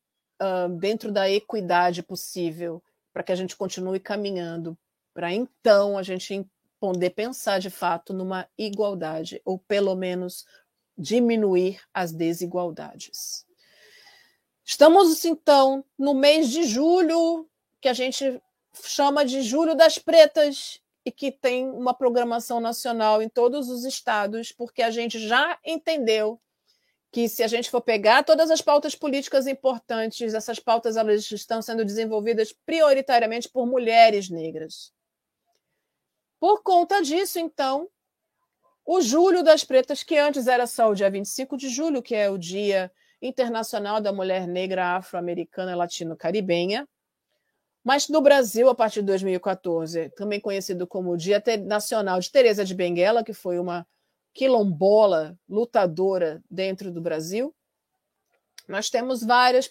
uh, 0.42 0.76
dentro 0.76 1.12
da 1.12 1.30
equidade 1.30 2.02
possível, 2.02 2.82
para 3.12 3.22
que 3.22 3.30
a 3.30 3.36
gente 3.36 3.54
continue 3.54 4.00
caminhando 4.00 4.76
para 5.14 5.32
então 5.32 5.96
a 5.96 6.02
gente 6.02 6.44
poder 6.82 7.10
pensar 7.10 7.60
de 7.60 7.70
fato 7.70 8.12
numa 8.12 8.48
igualdade, 8.58 9.40
ou 9.44 9.56
pelo 9.56 9.94
menos 9.94 10.44
diminuir 10.96 11.80
as 11.92 12.12
desigualdades. 12.12 13.46
Estamos, 14.64 15.24
então, 15.24 15.84
no 15.98 16.14
mês 16.14 16.48
de 16.48 16.64
julho, 16.64 17.48
que 17.80 17.88
a 17.88 17.92
gente 17.92 18.40
chama 18.84 19.24
de 19.24 19.42
Julho 19.42 19.74
das 19.74 19.98
Pretas, 19.98 20.82
e 21.04 21.10
que 21.10 21.32
tem 21.32 21.68
uma 21.68 21.92
programação 21.92 22.60
nacional 22.60 23.20
em 23.22 23.28
todos 23.28 23.68
os 23.68 23.84
estados, 23.84 24.52
porque 24.52 24.82
a 24.82 24.90
gente 24.90 25.18
já 25.18 25.58
entendeu 25.64 26.40
que 27.10 27.28
se 27.28 27.42
a 27.42 27.46
gente 27.46 27.70
for 27.70 27.82
pegar 27.82 28.22
todas 28.22 28.50
as 28.50 28.62
pautas 28.62 28.94
políticas 28.94 29.46
importantes, 29.46 30.32
essas 30.32 30.58
pautas 30.58 30.96
elas 30.96 31.30
estão 31.30 31.60
sendo 31.60 31.84
desenvolvidas 31.84 32.54
prioritariamente 32.64 33.48
por 33.48 33.66
mulheres 33.66 34.30
negras. 34.30 34.92
Por 36.40 36.62
conta 36.62 37.02
disso, 37.02 37.38
então, 37.38 37.88
o 38.84 39.00
Julho 39.00 39.42
das 39.42 39.64
Pretas, 39.64 40.02
que 40.02 40.18
antes 40.18 40.46
era 40.46 40.66
só 40.66 40.90
o 40.90 40.94
dia 40.94 41.10
25 41.10 41.56
de 41.56 41.68
julho, 41.68 42.02
que 42.02 42.14
é 42.14 42.28
o 42.28 42.36
Dia 42.36 42.90
Internacional 43.20 44.00
da 44.00 44.12
Mulher 44.12 44.46
Negra 44.46 44.96
Afro-Americana 44.96 45.76
Latino-Caribenha. 45.76 46.88
Mas 47.84 48.08
no 48.08 48.20
Brasil, 48.20 48.68
a 48.68 48.74
partir 48.74 49.00
de 49.00 49.06
2014, 49.06 50.10
também 50.10 50.40
conhecido 50.40 50.86
como 50.86 51.16
Dia 51.16 51.42
Nacional 51.64 52.20
de 52.20 52.30
Teresa 52.30 52.64
de 52.64 52.74
Benguela, 52.74 53.24
que 53.24 53.32
foi 53.32 53.58
uma 53.58 53.86
quilombola 54.32 55.38
lutadora 55.48 56.42
dentro 56.50 56.90
do 56.90 57.00
Brasil, 57.00 57.54
nós 58.68 58.88
temos 58.88 59.22
várias, 59.22 59.70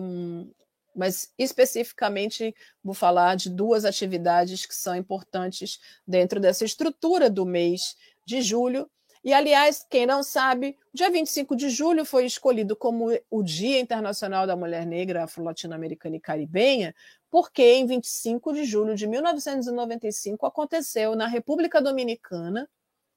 um, 0.00 0.50
mas 0.94 1.32
especificamente 1.38 2.54
vou 2.82 2.94
falar 2.94 3.36
de 3.36 3.50
duas 3.50 3.84
atividades 3.84 4.66
que 4.66 4.74
são 4.74 4.96
importantes 4.96 5.78
dentro 6.06 6.40
dessa 6.40 6.64
estrutura 6.64 7.28
do 7.28 7.44
mês 7.44 7.96
de 8.26 8.42
julho. 8.42 8.90
E, 9.24 9.32
aliás, 9.32 9.84
quem 9.88 10.06
não 10.06 10.22
sabe, 10.22 10.76
dia 10.92 11.10
25 11.10 11.56
de 11.56 11.68
julho 11.68 12.04
foi 12.04 12.26
escolhido 12.26 12.76
como 12.76 13.08
o 13.30 13.42
Dia 13.42 13.80
Internacional 13.80 14.46
da 14.46 14.54
Mulher 14.54 14.86
Negra 14.86 15.24
Afro-Latino-Americana 15.24 16.16
e 16.16 16.20
Caribenha, 16.20 16.94
porque 17.30 17.62
em 17.62 17.86
25 17.86 18.52
de 18.52 18.64
julho 18.64 18.94
de 18.94 19.06
1995 19.06 20.46
aconteceu 20.46 21.16
na 21.16 21.26
República 21.26 21.80
Dominicana 21.80 22.68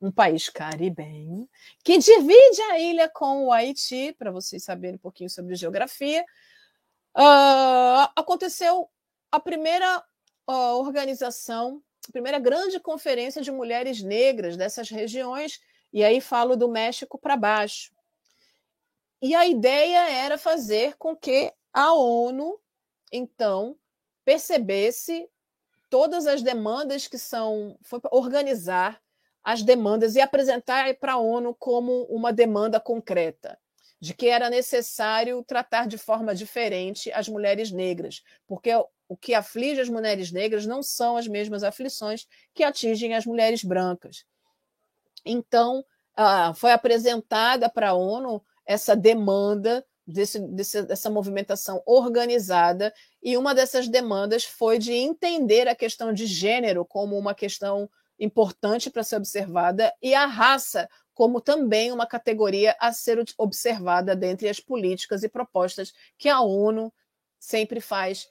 um 0.01 0.11
país 0.11 0.49
caribenho, 0.49 1.47
que 1.83 1.97
divide 1.97 2.61
a 2.71 2.79
ilha 2.79 3.09
com 3.09 3.45
o 3.45 3.51
Haiti, 3.51 4.15
para 4.17 4.31
vocês 4.31 4.63
saberem 4.63 4.95
um 4.95 4.99
pouquinho 4.99 5.29
sobre 5.29 5.55
geografia. 5.55 6.23
Uh, 7.15 8.07
aconteceu 8.15 8.89
a 9.31 9.39
primeira 9.39 10.03
uh, 10.49 10.79
organização, 10.79 11.83
primeira 12.11 12.39
grande 12.39 12.79
conferência 12.79 13.41
de 13.41 13.51
mulheres 13.51 14.01
negras 14.01 14.57
dessas 14.57 14.89
regiões, 14.89 15.59
e 15.91 16.03
aí 16.03 16.21
falo 16.21 16.55
do 16.55 16.67
México 16.67 17.17
para 17.17 17.35
baixo. 17.35 17.91
E 19.21 19.35
a 19.35 19.45
ideia 19.45 20.09
era 20.09 20.37
fazer 20.37 20.95
com 20.97 21.15
que 21.15 21.51
a 21.73 21.93
ONU, 21.93 22.59
então, 23.11 23.77
percebesse 24.23 25.29
todas 25.89 26.25
as 26.25 26.41
demandas 26.41 27.07
que 27.07 27.17
são. 27.17 27.77
Foi 27.81 27.99
organizar 28.11 29.01
as 29.43 29.63
demandas 29.63 30.15
e 30.15 30.21
apresentar 30.21 30.93
para 30.95 31.13
a 31.13 31.17
ONU 31.17 31.55
como 31.55 32.03
uma 32.03 32.31
demanda 32.31 32.79
concreta, 32.79 33.59
de 33.99 34.13
que 34.13 34.27
era 34.27 34.49
necessário 34.49 35.43
tratar 35.43 35.87
de 35.87 35.97
forma 35.97 36.35
diferente 36.35 37.11
as 37.11 37.27
mulheres 37.27 37.71
negras, 37.71 38.23
porque 38.47 38.71
o 39.09 39.17
que 39.17 39.33
aflige 39.33 39.81
as 39.81 39.89
mulheres 39.89 40.31
negras 40.31 40.67
não 40.67 40.83
são 40.83 41.17
as 41.17 41.27
mesmas 41.27 41.63
aflições 41.63 42.27
que 42.53 42.63
atingem 42.63 43.15
as 43.15 43.25
mulheres 43.25 43.63
brancas. 43.63 44.23
Então, 45.25 45.83
foi 46.55 46.71
apresentada 46.71 47.67
para 47.67 47.89
a 47.89 47.93
ONU 47.93 48.41
essa 48.65 48.95
demanda 48.95 49.83
desse, 50.05 50.39
desse, 50.39 50.83
dessa 50.83 51.09
movimentação 51.09 51.81
organizada, 51.85 52.93
e 53.21 53.35
uma 53.35 53.55
dessas 53.55 53.87
demandas 53.87 54.43
foi 54.43 54.77
de 54.77 54.93
entender 54.93 55.67
a 55.67 55.75
questão 55.75 56.13
de 56.13 56.27
gênero 56.27 56.85
como 56.85 57.17
uma 57.17 57.33
questão 57.33 57.89
importante 58.19 58.91
para 58.91 59.03
ser 59.03 59.15
observada 59.15 59.93
e 60.01 60.13
a 60.13 60.25
raça 60.25 60.87
como 61.13 61.41
também 61.41 61.91
uma 61.91 62.05
categoria 62.05 62.75
a 62.79 62.93
ser 62.93 63.21
observada 63.37 64.15
dentre 64.15 64.47
as 64.47 64.59
políticas 64.59 65.23
e 65.23 65.29
propostas 65.29 65.93
que 66.17 66.29
a 66.29 66.41
ONU 66.41 66.93
sempre 67.39 67.81
faz 67.81 68.27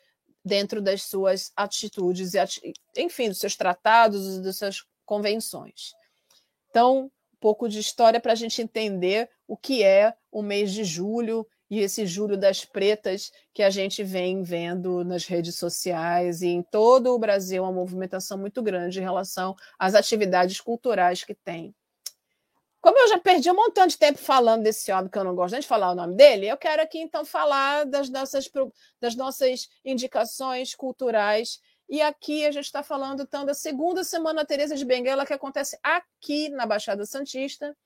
dentro 0.48 0.82
das 0.82 1.02
suas 1.02 1.52
atitudes 1.54 2.34
e 2.34 2.72
enfim, 2.96 3.28
dos 3.28 3.38
seus 3.38 3.54
tratados 3.54 4.40
das 4.40 4.56
suas 4.56 4.82
convenções. 5.04 5.92
Então, 6.70 7.04
um 7.04 7.38
pouco 7.38 7.68
de 7.68 7.78
história 7.78 8.18
para 8.18 8.32
a 8.32 8.36
gente 8.36 8.60
entender 8.60 9.30
o 9.46 9.56
que 9.56 9.84
é 9.84 10.14
o 10.32 10.42
mês 10.42 10.72
de 10.72 10.82
julho 10.82 11.46
e 11.70 11.80
esse 11.80 12.06
Júlio 12.06 12.36
das 12.36 12.64
Pretas 12.64 13.30
que 13.52 13.62
a 13.62 13.68
gente 13.68 14.02
vem 14.02 14.42
vendo 14.42 15.04
nas 15.04 15.26
redes 15.26 15.56
sociais 15.56 16.40
e 16.40 16.48
em 16.48 16.62
todo 16.62 17.14
o 17.14 17.18
Brasil, 17.18 17.62
uma 17.62 17.72
movimentação 17.72 18.38
muito 18.38 18.62
grande 18.62 18.98
em 18.98 19.02
relação 19.02 19.54
às 19.78 19.94
atividades 19.94 20.60
culturais 20.60 21.22
que 21.22 21.34
tem. 21.34 21.74
Como 22.88 23.00
eu 23.00 23.08
já 23.08 23.18
perdi 23.18 23.50
um 23.50 23.54
montão 23.54 23.86
de 23.86 23.98
tempo 23.98 24.18
falando 24.18 24.62
desse 24.62 24.90
homem, 24.90 25.10
que 25.10 25.18
eu 25.18 25.22
não 25.22 25.34
gosto 25.34 25.52
nem 25.52 25.60
de 25.60 25.66
falar 25.66 25.90
o 25.90 25.94
nome 25.94 26.16
dele, 26.16 26.48
eu 26.48 26.56
quero 26.56 26.80
aqui 26.80 26.98
então 26.98 27.22
falar 27.22 27.84
das 27.84 28.08
nossas, 28.08 28.50
das 28.98 29.14
nossas 29.14 29.68
indicações 29.84 30.74
culturais. 30.74 31.60
E 31.86 32.00
aqui 32.00 32.46
a 32.46 32.50
gente 32.50 32.64
está 32.64 32.82
falando 32.82 33.24
então 33.24 33.44
da 33.44 33.52
segunda 33.52 34.02
semana 34.04 34.42
Teresa 34.42 34.74
de 34.74 34.86
Benguela, 34.86 35.26
que 35.26 35.34
acontece 35.34 35.78
aqui 35.82 36.48
na 36.48 36.64
Baixada 36.64 37.04
Santista, 37.04 37.76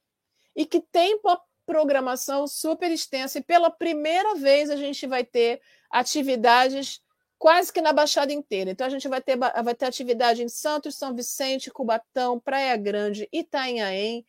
e 0.54 0.64
que 0.64 0.80
tem 0.80 1.20
programação 1.66 2.46
super 2.46 2.88
extensa 2.92 3.40
e 3.40 3.42
pela 3.42 3.72
primeira 3.72 4.36
vez 4.36 4.70
a 4.70 4.76
gente 4.76 5.04
vai 5.08 5.24
ter 5.24 5.60
atividades 5.90 7.02
quase 7.40 7.72
que 7.72 7.80
na 7.80 7.92
Baixada 7.92 8.32
inteira. 8.32 8.70
Então 8.70 8.86
a 8.86 8.90
gente 8.90 9.08
vai 9.08 9.20
ter, 9.20 9.36
vai 9.36 9.74
ter 9.74 9.86
atividade 9.86 10.44
em 10.44 10.48
Santos, 10.48 10.96
São 10.96 11.12
Vicente, 11.12 11.72
Cubatão, 11.72 12.38
Praia 12.38 12.76
Grande, 12.76 13.28
Itanhaém 13.32 14.24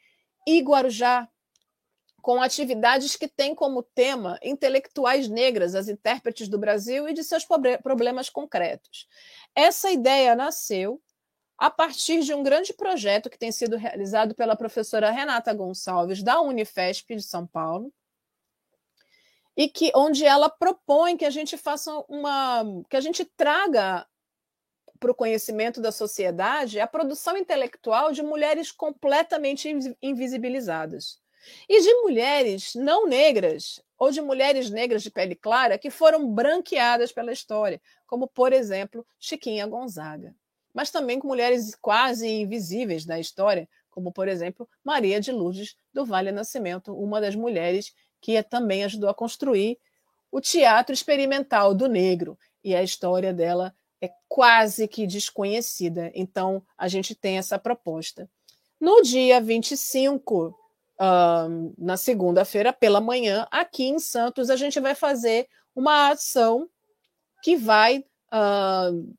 e 0.47 0.59
Guarujá, 0.61 1.27
com 2.21 2.41
atividades 2.41 3.15
que 3.15 3.27
têm 3.27 3.53
como 3.53 3.83
tema 3.83 4.39
intelectuais 4.41 5.27
negras, 5.27 5.75
as 5.75 5.89
intérpretes 5.89 6.47
do 6.47 6.57
Brasil 6.57 7.07
e 7.09 7.13
de 7.13 7.23
seus 7.23 7.45
problemas 7.83 8.29
concretos. 8.29 9.07
Essa 9.53 9.91
ideia 9.91 10.33
nasceu 10.33 11.01
a 11.57 11.69
partir 11.69 12.21
de 12.21 12.33
um 12.33 12.41
grande 12.41 12.73
projeto 12.73 13.29
que 13.29 13.37
tem 13.37 13.51
sido 13.51 13.77
realizado 13.77 14.33
pela 14.35 14.55
professora 14.55 15.11
Renata 15.11 15.53
Gonçalves, 15.53 16.23
da 16.23 16.41
Unifesp 16.41 17.15
de 17.15 17.23
São 17.23 17.45
Paulo, 17.45 17.93
e 19.55 19.69
que 19.69 19.91
onde 19.95 20.25
ela 20.25 20.49
propõe 20.49 21.15
que 21.15 21.25
a 21.25 21.29
gente 21.29 21.57
faça 21.57 21.91
uma. 22.07 22.63
que 22.89 22.97
a 22.97 23.01
gente 23.01 23.23
traga 23.37 24.07
para 25.03 25.11
o 25.11 25.15
conhecimento 25.15 25.81
da 25.81 25.91
sociedade 25.91 26.79
a 26.79 26.87
produção 26.87 27.37
intelectual 27.37 28.13
de 28.13 28.23
mulheres 28.23 28.71
completamente 28.71 29.69
invisibilizadas. 30.01 31.19
E 31.67 31.81
de 31.81 31.93
mulheres 31.95 32.73
não 32.73 33.05
negras, 33.05 33.81
ou 33.99 34.11
de 34.11 34.21
mulheres 34.21 34.69
negras 34.69 35.03
de 35.03 35.11
pele 35.11 35.35
clara, 35.35 35.77
que 35.77 35.89
foram 35.89 36.33
branqueadas 36.33 37.11
pela 37.11 37.33
história, 37.33 37.81
como, 38.07 38.29
por 38.29 38.53
exemplo, 38.53 39.05
Chiquinha 39.19 39.67
Gonzaga 39.67 40.33
mas 40.73 40.89
também 40.89 41.19
com 41.19 41.27
mulheres 41.27 41.75
quase 41.75 42.27
invisíveis 42.27 43.05
da 43.05 43.19
história, 43.19 43.69
como, 43.91 44.11
por 44.11 44.27
exemplo, 44.27 44.67
Maria 44.83 45.21
de 45.21 45.31
Lourdes 45.31 45.75
do 45.93 46.03
Vale 46.03 46.31
Nascimento, 46.31 46.97
uma 46.97 47.21
das 47.21 47.35
mulheres 47.35 47.93
que 48.19 48.41
também 48.41 48.83
ajudou 48.83 49.09
a 49.09 49.13
construir 49.13 49.77
o 50.31 50.41
teatro 50.41 50.93
experimental 50.93 51.75
do 51.75 51.87
negro. 51.87 52.37
E 52.63 52.73
a 52.73 52.81
história 52.81 53.31
dela 53.31 53.75
é 54.03 54.11
quase 54.27 54.85
que 54.85 55.07
desconhecida. 55.07 56.11
Então, 56.13 56.61
a 56.77 56.89
gente 56.89 57.15
tem 57.15 57.37
essa 57.37 57.57
proposta. 57.57 58.29
No 58.77 59.01
dia 59.01 59.39
25, 59.39 60.53
um, 60.99 61.73
na 61.77 61.95
segunda-feira, 61.95 62.73
pela 62.73 62.99
manhã, 62.99 63.47
aqui 63.49 63.85
em 63.85 63.99
Santos, 63.99 64.49
a 64.49 64.57
gente 64.57 64.77
vai 64.81 64.93
fazer 64.93 65.47
uma 65.73 66.09
ação 66.09 66.69
que 67.41 67.55
vai 67.55 67.99
uh, 68.27 69.15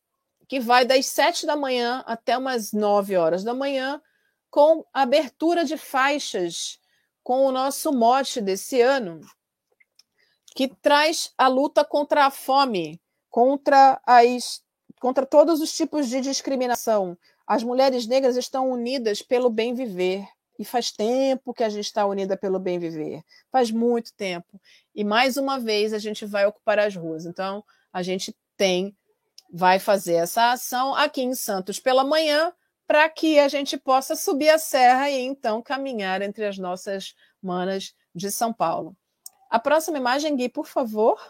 que 0.46 0.60
vai 0.60 0.84
das 0.84 1.06
sete 1.06 1.46
da 1.46 1.56
manhã 1.56 2.04
até 2.06 2.36
umas 2.36 2.72
nove 2.72 3.16
horas 3.16 3.42
da 3.42 3.54
manhã, 3.54 4.02
com 4.50 4.84
abertura 4.92 5.64
de 5.64 5.78
faixas 5.78 6.78
com 7.22 7.46
o 7.46 7.52
nosso 7.52 7.90
mote 7.90 8.42
desse 8.42 8.82
ano, 8.82 9.22
que 10.54 10.68
traz 10.68 11.32
a 11.38 11.48
luta 11.48 11.82
contra 11.82 12.26
a 12.26 12.30
fome, 12.30 13.00
contra 13.30 13.98
as 14.06 14.63
contra 15.04 15.26
todos 15.26 15.60
os 15.60 15.70
tipos 15.70 16.08
de 16.08 16.18
discriminação. 16.22 17.14
As 17.46 17.62
mulheres 17.62 18.06
negras 18.06 18.38
estão 18.38 18.70
unidas 18.70 19.20
pelo 19.20 19.50
bem 19.50 19.74
viver. 19.74 20.26
E 20.58 20.64
faz 20.64 20.90
tempo 20.90 21.52
que 21.52 21.62
a 21.62 21.68
gente 21.68 21.84
está 21.84 22.06
unida 22.06 22.38
pelo 22.38 22.58
bem 22.58 22.78
viver. 22.78 23.22
Faz 23.52 23.70
muito 23.70 24.14
tempo. 24.14 24.58
E 24.94 25.04
mais 25.04 25.36
uma 25.36 25.58
vez 25.58 25.92
a 25.92 25.98
gente 25.98 26.24
vai 26.24 26.46
ocupar 26.46 26.78
as 26.78 26.96
ruas. 26.96 27.26
Então, 27.26 27.62
a 27.92 28.02
gente 28.02 28.34
tem 28.56 28.96
vai 29.52 29.78
fazer 29.78 30.14
essa 30.14 30.52
ação 30.52 30.94
aqui 30.94 31.20
em 31.20 31.34
Santos 31.34 31.78
pela 31.78 32.02
manhã, 32.02 32.50
para 32.86 33.06
que 33.10 33.38
a 33.38 33.46
gente 33.46 33.76
possa 33.76 34.16
subir 34.16 34.48
a 34.48 34.58
serra 34.58 35.10
e 35.10 35.20
então 35.20 35.60
caminhar 35.60 36.22
entre 36.22 36.46
as 36.46 36.56
nossas 36.56 37.14
manas 37.42 37.94
de 38.14 38.30
São 38.30 38.54
Paulo. 38.54 38.96
A 39.50 39.58
próxima 39.58 39.98
imagem, 39.98 40.34
Gui, 40.34 40.48
por 40.48 40.66
favor. 40.66 41.20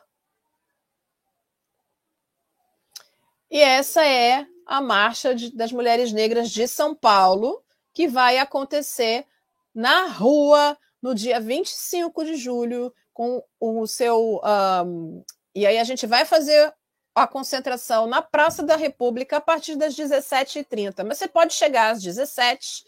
E 3.54 3.60
essa 3.60 4.04
é 4.04 4.44
a 4.66 4.80
Marcha 4.80 5.32
de, 5.32 5.54
das 5.54 5.70
Mulheres 5.70 6.10
Negras 6.10 6.50
de 6.50 6.66
São 6.66 6.92
Paulo, 6.92 7.62
que 7.92 8.08
vai 8.08 8.36
acontecer 8.38 9.24
na 9.72 10.06
rua 10.06 10.76
no 11.00 11.14
dia 11.14 11.38
25 11.38 12.24
de 12.24 12.34
julho, 12.34 12.92
com 13.12 13.40
o 13.60 13.86
seu. 13.86 14.40
Um, 14.84 15.22
e 15.54 15.64
aí 15.64 15.78
a 15.78 15.84
gente 15.84 16.04
vai 16.04 16.24
fazer 16.24 16.74
a 17.14 17.28
concentração 17.28 18.08
na 18.08 18.20
Praça 18.20 18.60
da 18.60 18.74
República 18.74 19.36
a 19.36 19.40
partir 19.40 19.76
das 19.76 19.94
17h30. 19.94 21.04
Mas 21.06 21.18
você 21.18 21.28
pode 21.28 21.54
chegar 21.54 21.92
às 21.92 22.02
17 22.02 22.82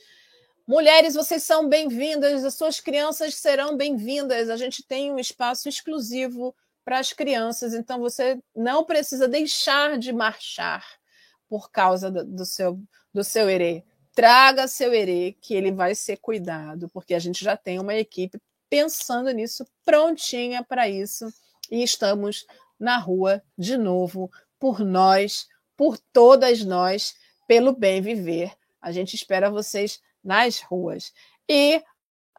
Mulheres, 0.67 1.15
vocês 1.15 1.45
são 1.45 1.69
bem-vindas, 1.69 2.45
as 2.45 2.55
suas 2.55 2.81
crianças 2.81 3.37
serão 3.37 3.77
bem-vindas. 3.77 4.51
A 4.51 4.57
gente 4.57 4.83
tem 4.83 5.13
um 5.13 5.19
espaço 5.21 5.69
exclusivo 5.69 6.53
para 6.87 7.01
as 7.01 7.13
crianças, 7.13 7.75
então 7.75 7.99
você 7.99 8.41
não 8.55 8.85
precisa 8.85 9.27
deixar 9.27 9.99
de 9.99 10.13
marchar 10.13 10.87
por 11.49 11.69
causa 11.69 12.09
do, 12.13 12.25
do 12.25 12.47
seu 12.47 12.81
do 13.13 13.25
seu 13.25 13.51
herê. 13.51 13.83
Traga 14.15 14.69
seu 14.69 14.95
herê, 14.95 15.37
que 15.41 15.53
ele 15.53 15.73
vai 15.73 15.97
ser 15.97 16.19
cuidado, 16.19 16.89
porque 16.91 17.13
a 17.13 17.19
gente 17.19 17.45
já 17.45 17.57
tem 17.57 17.81
uma 17.81 17.95
equipe 17.95 18.41
pensando 18.71 19.33
nisso, 19.33 19.67
prontinha 19.85 20.63
para 20.63 20.89
isso, 20.89 21.27
e 21.71 21.83
estamos 21.83 22.47
na 22.79 22.99
rua 22.99 23.43
de 23.59 23.77
novo 23.77 24.31
por 24.59 24.79
nós, 24.79 25.49
por 25.77 25.99
todas 25.99 26.65
nós, 26.65 27.17
pelo 27.49 27.75
bem 27.75 28.01
viver. 28.01 28.53
A 28.81 28.93
gente 28.93 29.15
espera 29.15 29.51
vocês 29.51 30.01
nas 30.23 30.61
ruas. 30.61 31.13
E 31.49 31.83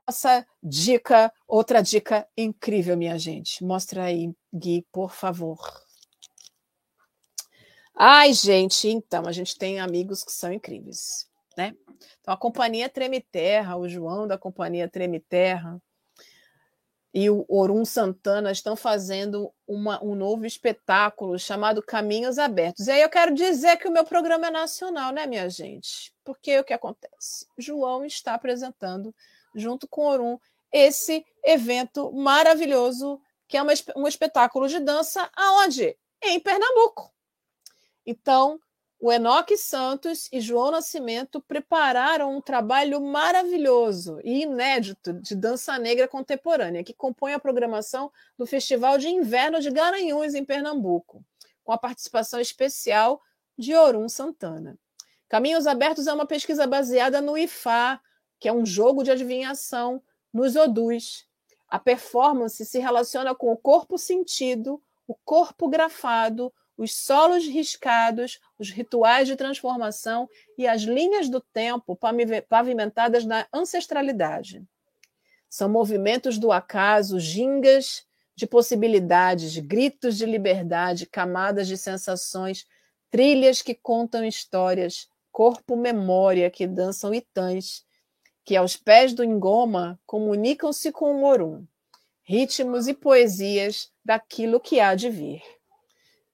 essa 0.08 0.46
dica, 0.64 1.32
outra 1.48 1.82
dica 1.82 2.28
incrível, 2.38 2.96
minha 2.96 3.20
gente. 3.20 3.64
Mostra 3.64 4.06
aí, 4.06 4.32
Gui, 4.54 4.86
por 4.92 5.12
favor. 5.12 5.60
Ai, 7.94 8.32
gente, 8.32 8.88
então, 8.88 9.28
a 9.28 9.32
gente 9.32 9.58
tem 9.58 9.80
amigos 9.80 10.24
que 10.24 10.32
são 10.32 10.54
incríveis, 10.54 11.28
né? 11.58 11.76
Então, 12.22 12.34
a 12.34 12.38
Companhia 12.38 12.88
Treme 12.88 13.20
Terra, 13.20 13.76
o 13.76 13.90
João 13.90 14.28
da 14.28 14.38
Companhia 14.38 14.88
Treme 14.88 15.20
Terra 15.20 15.82
e 17.14 17.32
o 17.32 17.44
Orum 17.50 17.84
Santana 17.84 18.52
estão 18.52 18.76
fazendo 18.76 19.52
uma, 19.68 20.04
um 20.04 20.14
novo 20.14 20.46
espetáculo 20.46 21.40
chamado 21.40 21.82
Caminhos 21.82 22.38
Abertos. 22.38 22.86
E 22.86 22.92
aí 22.92 23.02
eu 23.02 23.10
quero 23.10 23.34
dizer 23.34 23.78
que 23.78 23.88
o 23.88 23.92
meu 23.92 24.06
programa 24.06 24.48
é 24.48 24.52
nacional, 24.52 25.12
né, 25.12 25.26
minha 25.26 25.50
gente? 25.50 26.14
Porque 26.24 26.60
o 26.60 26.64
que 26.64 26.74
acontece? 26.74 27.48
João 27.58 28.06
está 28.06 28.36
apresentando, 28.36 29.16
junto 29.58 29.88
com 29.88 30.02
o 30.02 30.10
Orum, 30.10 30.40
esse 30.72 31.26
evento 31.44 32.12
maravilhoso, 32.12 33.20
que 33.48 33.58
é 33.58 33.62
uma, 33.62 33.74
um 33.96 34.08
espetáculo 34.08 34.68
de 34.68 34.80
dança, 34.80 35.30
aonde? 35.36 35.98
Em 36.22 36.40
Pernambuco. 36.40 37.14
Então, 38.06 38.60
o 39.00 39.12
Enoque 39.12 39.56
Santos 39.58 40.28
e 40.32 40.42
João 40.42 40.72
Nascimento 40.72 41.40
prepararam 41.40 42.36
um 42.36 42.42
trabalho 42.42 43.00
maravilhoso 43.00 44.20
e 44.24 44.42
inédito 44.42 45.14
de 45.14 45.36
dança 45.36 45.78
negra 45.78 46.08
contemporânea, 46.08 46.84
que 46.84 46.94
compõe 46.94 47.34
a 47.34 47.40
programação 47.40 48.12
do 48.38 48.48
Festival 48.48 48.98
de 48.98 49.08
Inverno 49.08 49.60
de 49.60 49.70
Garanhuns, 49.70 50.34
em 50.34 50.44
Pernambuco, 50.44 51.24
com 51.64 51.72
a 51.72 51.78
participação 51.78 52.40
especial 52.40 53.22
de 53.56 53.76
Orum 53.76 54.10
Santana. 54.10 54.80
Caminhos 55.30 55.68
Abertos 55.68 56.08
é 56.08 56.14
uma 56.14 56.26
pesquisa 56.26 56.66
baseada 56.66 57.22
no 57.22 57.38
IFA, 57.38 58.02
que 58.40 58.48
é 58.48 58.54
um 58.54 58.66
jogo 58.66 59.04
de 59.04 59.12
adivinhação 59.12 60.02
nos 60.34 60.56
Odus. 60.56 61.26
A 61.68 61.80
performance 61.80 62.66
se 62.66 62.80
relaciona 62.80 63.36
com 63.36 63.52
o 63.52 63.58
corpo 63.58 63.98
sentido, 63.98 64.82
o 65.08 65.16
corpo 65.16 65.68
grafado, 65.68 66.54
os 66.78 66.96
solos 66.96 67.46
riscados, 67.46 68.40
os 68.60 68.70
rituais 68.70 69.28
de 69.28 69.36
transformação 69.36 70.30
e 70.58 70.68
as 70.68 70.84
linhas 70.84 71.28
do 71.28 71.42
tempo 71.42 71.98
pavimentadas 72.48 73.26
na 73.26 73.48
ancestralidade. 73.52 74.64
São 75.50 75.68
movimentos 75.68 76.38
do 76.38 76.52
acaso, 76.52 77.20
gingas 77.20 78.06
de 78.36 78.46
possibilidades, 78.46 79.58
gritos 79.58 80.16
de 80.16 80.26
liberdade, 80.26 81.08
camadas 81.08 81.68
de 81.68 81.76
sensações, 81.76 82.68
trilhas 83.10 83.64
que 83.64 83.74
contam 83.74 84.24
histórias, 84.24 85.10
corpo-memória 85.32 86.52
que 86.52 86.68
dançam 86.68 87.14
itãs, 87.14 87.87
que 88.48 88.56
aos 88.56 88.78
pés 88.78 89.14
do 89.14 89.26
engoma 89.26 90.00
comunicam-se 90.06 90.90
com 90.90 91.12
o 91.12 91.20
morum, 91.20 91.68
ritmos 92.24 92.88
e 92.88 92.94
poesias 92.94 93.92
daquilo 94.06 94.58
que 94.58 94.80
há 94.80 94.96
de 94.96 95.10
vir. 95.10 95.44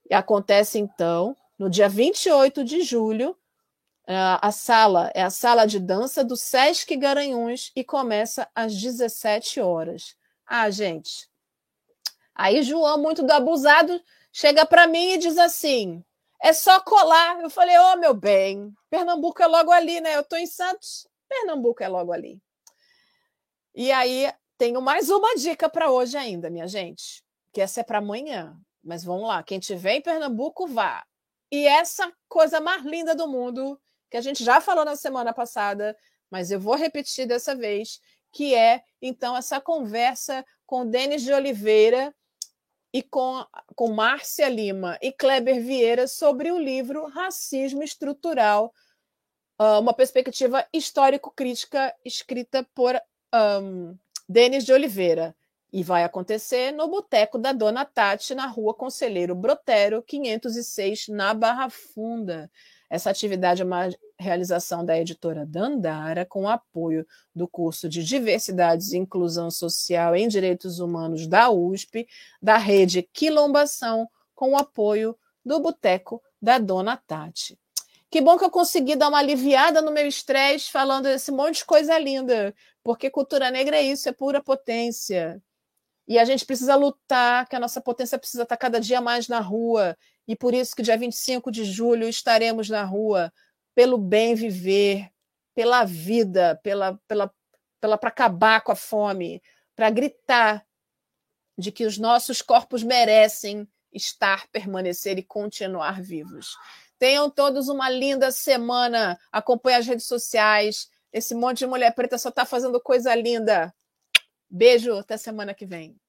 E 0.07 0.13
acontece, 0.13 0.77
então, 0.77 1.35
no 1.57 1.71
dia 1.71 1.89
28 1.89 2.63
de 2.63 2.83
julho, 2.83 3.35
a 4.05 4.51
sala 4.51 5.11
é 5.15 5.23
a 5.23 5.31
sala 5.31 5.65
de 5.65 5.79
dança 5.79 6.23
do 6.23 6.37
Sesc 6.37 6.95
Garanhuns 6.95 7.71
e 7.75 7.83
começa 7.83 8.47
às 8.53 8.79
17 8.79 9.59
horas. 9.59 10.15
Ah, 10.45 10.69
gente. 10.69 11.27
Aí 12.35 12.61
João, 12.61 13.01
muito 13.01 13.23
do 13.23 13.31
abusado, 13.31 13.99
chega 14.31 14.67
para 14.67 14.85
mim 14.85 15.13
e 15.13 15.17
diz 15.17 15.39
assim: 15.39 16.03
é 16.39 16.53
só 16.53 16.79
colar. 16.79 17.41
Eu 17.41 17.49
falei: 17.49 17.75
Ô, 17.75 17.93
oh, 17.93 17.95
meu 17.95 18.13
bem, 18.13 18.71
Pernambuco 18.87 19.41
é 19.41 19.47
logo 19.47 19.71
ali, 19.71 19.99
né? 19.99 20.15
Eu 20.15 20.21
estou 20.21 20.37
em 20.37 20.45
Santos, 20.45 21.07
Pernambuco 21.33 21.83
é 21.83 21.87
logo 21.87 22.11
ali. 22.11 22.39
E 23.73 23.91
aí, 23.91 24.31
tenho 24.57 24.81
mais 24.81 25.09
uma 25.09 25.35
dica 25.35 25.67
para 25.67 25.89
hoje 25.89 26.15
ainda, 26.15 26.49
minha 26.49 26.67
gente, 26.67 27.23
que 27.51 27.59
essa 27.59 27.81
é 27.81 27.83
para 27.83 27.97
amanhã. 27.97 28.55
Mas 28.83 29.03
vamos 29.03 29.27
lá, 29.27 29.41
quem 29.41 29.59
tiver 29.59 29.95
em 29.95 30.01
Pernambuco, 30.01 30.67
vá. 30.67 31.03
E 31.51 31.65
essa 31.65 32.11
coisa 32.29 32.59
mais 32.59 32.83
linda 32.83 33.15
do 33.15 33.27
mundo, 33.27 33.79
que 34.11 34.17
a 34.17 34.21
gente 34.21 34.43
já 34.43 34.61
falou 34.61 34.85
na 34.85 34.95
semana 34.95 35.33
passada, 35.33 35.97
mas 36.29 36.51
eu 36.51 36.59
vou 36.59 36.75
repetir 36.75 37.25
dessa 37.25 37.55
vez, 37.55 37.99
que 38.31 38.53
é, 38.53 38.83
então, 39.01 39.35
essa 39.35 39.59
conversa 39.59 40.45
com 40.65 40.85
Denis 40.85 41.23
de 41.23 41.33
Oliveira 41.33 42.13
e 42.93 43.01
com, 43.01 43.43
com 43.75 43.91
Márcia 43.91 44.47
Lima 44.49 44.99
e 45.01 45.11
Kleber 45.11 45.63
Vieira 45.63 46.07
sobre 46.07 46.51
o 46.51 46.59
livro 46.59 47.07
Racismo 47.07 47.81
Estrutural, 47.81 48.71
ah, 49.57 49.79
uma 49.79 49.93
perspectiva 49.93 50.65
histórico-crítica 50.73 51.93
escrita 52.03 52.67
por 52.73 52.99
um, 53.61 53.95
Denis 54.27 54.65
de 54.65 54.73
Oliveira. 54.73 55.35
E 55.71 55.81
vai 55.81 56.03
acontecer 56.03 56.71
no 56.71 56.87
Boteco 56.87 57.39
da 57.39 57.51
Dona 57.51 57.83
Tati, 57.83 58.35
na 58.35 58.45
rua 58.45 58.75
Conselheiro 58.75 59.33
Brotero, 59.33 60.03
506, 60.03 61.07
na 61.07 61.33
Barra 61.33 61.67
Funda. 61.67 62.49
Essa 62.87 63.09
atividade 63.09 63.63
é 63.63 63.65
uma 63.65 63.89
realização 64.19 64.85
da 64.85 64.99
editora 64.99 65.47
Dandara, 65.47 66.27
com 66.27 66.47
apoio 66.47 67.07
do 67.35 67.47
curso 67.47 67.89
de 67.89 68.03
Diversidades 68.03 68.91
e 68.91 68.97
Inclusão 68.97 69.49
Social 69.49 70.15
em 70.15 70.27
Direitos 70.27 70.79
Humanos 70.79 71.25
da 71.25 71.49
USP, 71.49 72.07
da 72.39 72.57
rede 72.57 73.01
Quilombação, 73.11 74.07
com 74.35 74.55
apoio 74.55 75.17
do 75.43 75.59
Boteco 75.59 76.21
da 76.39 76.59
Dona 76.59 76.95
Tati. 76.95 77.57
Que 78.13 78.21
bom 78.21 78.37
que 78.37 78.45
eu 78.45 78.51
consegui 78.51 78.95
dar 78.95 79.09
uma 79.09 79.17
aliviada 79.17 79.81
no 79.81 79.91
meu 79.91 80.05
estresse 80.05 80.71
falando 80.71 81.07
esse 81.07 81.31
monte 81.31 81.57
de 81.57 81.65
coisa 81.65 81.97
linda, 81.97 82.53
porque 82.83 83.09
cultura 83.09 83.49
negra 83.49 83.77
é 83.77 83.81
isso, 83.81 84.07
é 84.07 84.11
pura 84.11 84.39
potência. 84.39 85.41
E 86.07 86.19
a 86.19 86.23
gente 86.23 86.45
precisa 86.45 86.75
lutar, 86.75 87.49
que 87.49 87.55
a 87.55 87.59
nossa 87.59 87.81
potência 87.81 88.19
precisa 88.19 88.43
estar 88.43 88.55
cada 88.55 88.79
dia 88.79 89.01
mais 89.01 89.27
na 89.27 89.39
rua. 89.39 89.97
E 90.27 90.35
por 90.35 90.53
isso 90.53 90.75
que 90.75 90.83
dia 90.83 90.95
25 90.95 91.51
de 91.51 91.65
julho 91.65 92.07
estaremos 92.07 92.69
na 92.69 92.83
rua 92.83 93.33
pelo 93.73 93.97
bem 93.97 94.35
viver, 94.35 95.09
pela 95.55 95.83
vida, 95.83 96.59
pela, 96.61 96.99
pela, 97.07 97.33
pela 97.81 97.97
para 97.97 98.09
acabar 98.09 98.61
com 98.61 98.71
a 98.71 98.75
fome, 98.75 99.41
para 99.75 99.89
gritar 99.89 100.63
de 101.57 101.71
que 101.71 101.83
os 101.83 101.97
nossos 101.97 102.43
corpos 102.43 102.83
merecem 102.83 103.67
estar, 103.91 104.47
permanecer 104.51 105.17
e 105.17 105.23
continuar 105.23 105.99
vivos. 105.99 106.55
Tenham 107.03 107.29
todos 107.29 107.67
uma 107.67 107.89
linda 107.89 108.31
semana. 108.31 109.19
Acompanhe 109.29 109.75
as 109.75 109.85
redes 109.85 110.05
sociais. 110.05 110.89
Esse 111.11 111.35
monte 111.35 111.57
de 111.57 111.67
mulher 111.67 111.93
preta 111.93 112.17
só 112.17 112.29
está 112.29 112.45
fazendo 112.45 112.79
coisa 112.79 113.13
linda. 113.13 113.75
Beijo, 114.49 114.97
até 114.97 115.17
semana 115.17 115.53
que 115.53 115.65
vem. 115.65 115.99